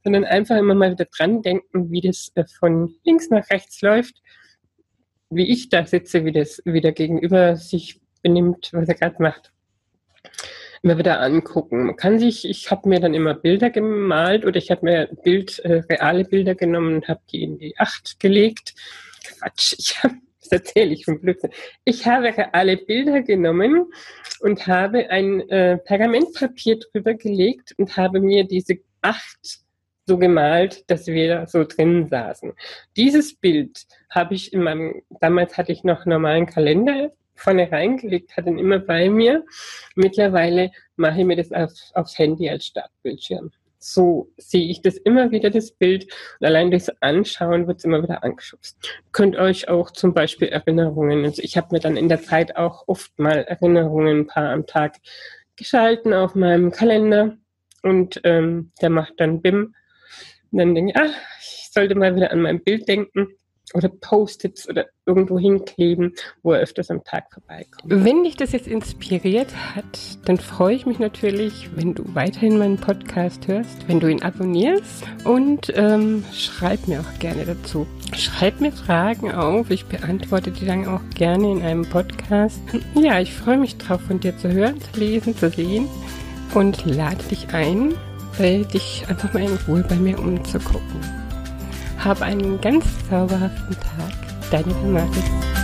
sondern 0.03 0.25
einfach 0.25 0.57
immer 0.57 0.75
mal 0.75 0.91
wieder 0.91 1.05
dran 1.05 1.41
denken, 1.41 1.91
wie 1.91 2.01
das 2.01 2.31
äh, 2.35 2.45
von 2.59 2.95
links 3.03 3.29
nach 3.29 3.49
rechts 3.49 3.81
läuft, 3.81 4.21
wie 5.29 5.51
ich 5.51 5.69
da 5.69 5.85
sitze, 5.85 6.25
wie 6.25 6.31
das 6.31 6.61
wieder 6.65 6.91
gegenüber 6.91 7.55
sich 7.55 8.01
benimmt, 8.21 8.69
was 8.73 8.87
er 8.87 8.95
gerade 8.95 9.21
macht 9.21 9.51
immer 10.81 10.97
wieder 10.97 11.21
angucken. 11.21 11.85
Man 11.85 11.95
kann 11.95 12.19
sich, 12.19 12.47
ich 12.47 12.71
habe 12.71 12.87
mir 12.89 12.99
dann 12.99 13.13
immer 13.13 13.33
Bilder 13.33 13.69
gemalt 13.69 14.45
oder 14.45 14.57
ich 14.57 14.71
habe 14.71 14.85
mir 14.85 15.09
Bild, 15.23 15.59
äh, 15.59 15.83
reale 15.89 16.25
Bilder 16.25 16.55
genommen 16.55 16.95
und 16.95 17.07
habe 17.07 17.21
die 17.31 17.43
in 17.43 17.57
die 17.57 17.77
Acht 17.77 18.19
gelegt. 18.19 18.73
Quatsch, 19.23 19.75
ich 19.77 20.03
habe 20.03 20.15
das 20.41 20.51
erzähle 20.51 20.93
ich 20.93 21.05
von 21.05 21.19
Blödsinn. 21.19 21.51
Ich 21.83 22.05
habe 22.07 22.35
reale 22.35 22.77
Bilder 22.77 23.21
genommen 23.21 23.91
und 24.39 24.67
habe 24.67 25.09
ein 25.09 25.47
äh, 25.49 25.77
Pergamentpapier 25.77 26.79
drüber 26.79 27.13
gelegt 27.13 27.75
und 27.77 27.97
habe 27.97 28.19
mir 28.19 28.45
diese 28.45 28.77
acht 29.01 29.59
so 30.05 30.17
gemalt, 30.17 30.89
dass 30.89 31.07
wir 31.07 31.45
so 31.47 31.63
drin 31.65 32.07
saßen. 32.09 32.53
Dieses 32.97 33.35
Bild 33.35 33.85
habe 34.09 34.33
ich 34.33 34.53
in 34.53 34.63
meinem, 34.63 35.03
damals 35.19 35.57
hatte 35.57 35.71
ich 35.71 35.83
noch 35.83 36.05
normalen 36.05 36.47
Kalender 36.47 37.11
vorne 37.39 37.71
reingelegt, 37.71 38.35
hatte 38.35 38.49
ihn 38.49 38.59
immer 38.59 38.79
bei 38.79 39.09
mir. 39.09 39.45
Mittlerweile 39.95 40.71
mache 40.95 41.19
ich 41.19 41.25
mir 41.25 41.35
das 41.35 41.51
auf, 41.51 41.71
aufs 41.93 42.17
Handy 42.17 42.49
als 42.49 42.65
Startbildschirm. 42.65 43.51
So 43.81 44.29
sehe 44.37 44.69
ich 44.69 44.81
das 44.81 44.97
immer 44.97 45.31
wieder, 45.31 45.49
das 45.49 45.71
Bild. 45.71 46.11
Und 46.39 46.47
allein 46.47 46.69
durchs 46.69 46.89
Anschauen 46.99 47.65
wird 47.67 47.79
es 47.79 47.85
immer 47.85 48.03
wieder 48.03 48.23
angeschubst. 48.23 48.77
Könnt 49.13 49.37
euch 49.37 49.69
auch 49.69 49.91
zum 49.91 50.13
Beispiel 50.13 50.49
Erinnerungen, 50.49 51.23
also 51.23 51.41
ich 51.41 51.55
habe 51.55 51.69
mir 51.71 51.79
dann 51.79 51.95
in 51.95 52.09
der 52.09 52.21
Zeit 52.21 52.57
auch 52.57 52.87
oft 52.87 53.17
mal 53.17 53.45
Erinnerungen 53.45 54.19
ein 54.19 54.27
paar 54.27 54.49
am 54.49 54.67
Tag 54.67 54.97
geschalten 55.55 56.13
auf 56.13 56.35
meinem 56.35 56.71
Kalender 56.71 57.37
und 57.81 58.19
ähm, 58.25 58.71
der 58.81 58.89
macht 58.89 59.13
dann 59.17 59.41
BIM. 59.41 59.75
Und 60.51 60.57
dann 60.57 60.75
denke 60.75 60.91
ich, 60.91 60.97
ach, 60.97 61.15
ich 61.39 61.69
sollte 61.71 61.95
mal 61.95 62.15
wieder 62.15 62.31
an 62.31 62.41
mein 62.41 62.61
Bild 62.61 62.87
denken 62.87 63.29
oder 63.73 63.89
Post-its 63.89 64.67
oder 64.69 64.87
irgendwo 65.05 65.39
hinkleben, 65.39 66.13
wo 66.43 66.53
er 66.53 66.61
öfters 66.61 66.89
am 66.91 67.03
Tag 67.03 67.25
vorbeikommt. 67.33 67.83
Wenn 67.85 68.23
dich 68.23 68.35
das 68.35 68.51
jetzt 68.51 68.67
inspiriert 68.67 69.53
hat, 69.75 70.19
dann 70.25 70.37
freue 70.37 70.75
ich 70.75 70.85
mich 70.85 70.99
natürlich, 70.99 71.69
wenn 71.75 71.95
du 71.95 72.03
weiterhin 72.13 72.57
meinen 72.57 72.77
Podcast 72.77 73.47
hörst, 73.47 73.87
wenn 73.87 73.99
du 73.99 74.07
ihn 74.07 74.21
abonnierst 74.21 75.03
und 75.25 75.71
ähm, 75.75 76.23
schreib 76.31 76.87
mir 76.87 76.99
auch 76.99 77.19
gerne 77.19 77.45
dazu. 77.45 77.87
Schreib 78.15 78.61
mir 78.61 78.71
Fragen 78.71 79.31
auf, 79.31 79.69
ich 79.69 79.85
beantworte 79.85 80.51
die 80.51 80.65
dann 80.65 80.87
auch 80.87 81.01
gerne 81.15 81.51
in 81.51 81.61
einem 81.61 81.85
Podcast. 81.89 82.59
Ja, 82.95 83.19
ich 83.19 83.33
freue 83.33 83.57
mich 83.57 83.77
drauf, 83.77 84.01
von 84.01 84.19
dir 84.19 84.37
zu 84.37 84.51
hören, 84.51 84.79
zu 84.81 84.99
lesen, 84.99 85.35
zu 85.35 85.49
sehen 85.49 85.87
und 86.53 86.85
lade 86.85 87.23
dich 87.29 87.53
ein, 87.53 87.93
dich 88.39 89.05
einfach 89.09 89.33
mal 89.33 89.43
in 89.43 89.57
Ruhe 89.67 89.85
bei 89.87 89.95
mir 89.95 90.17
umzugucken. 90.19 91.18
Hab 92.03 92.21
einen 92.21 92.61
ganz 92.61 92.85
zauberhaften 93.09 93.75
Tag. 93.75 94.13
Deine 94.51 94.73
Damaris. 94.73 95.58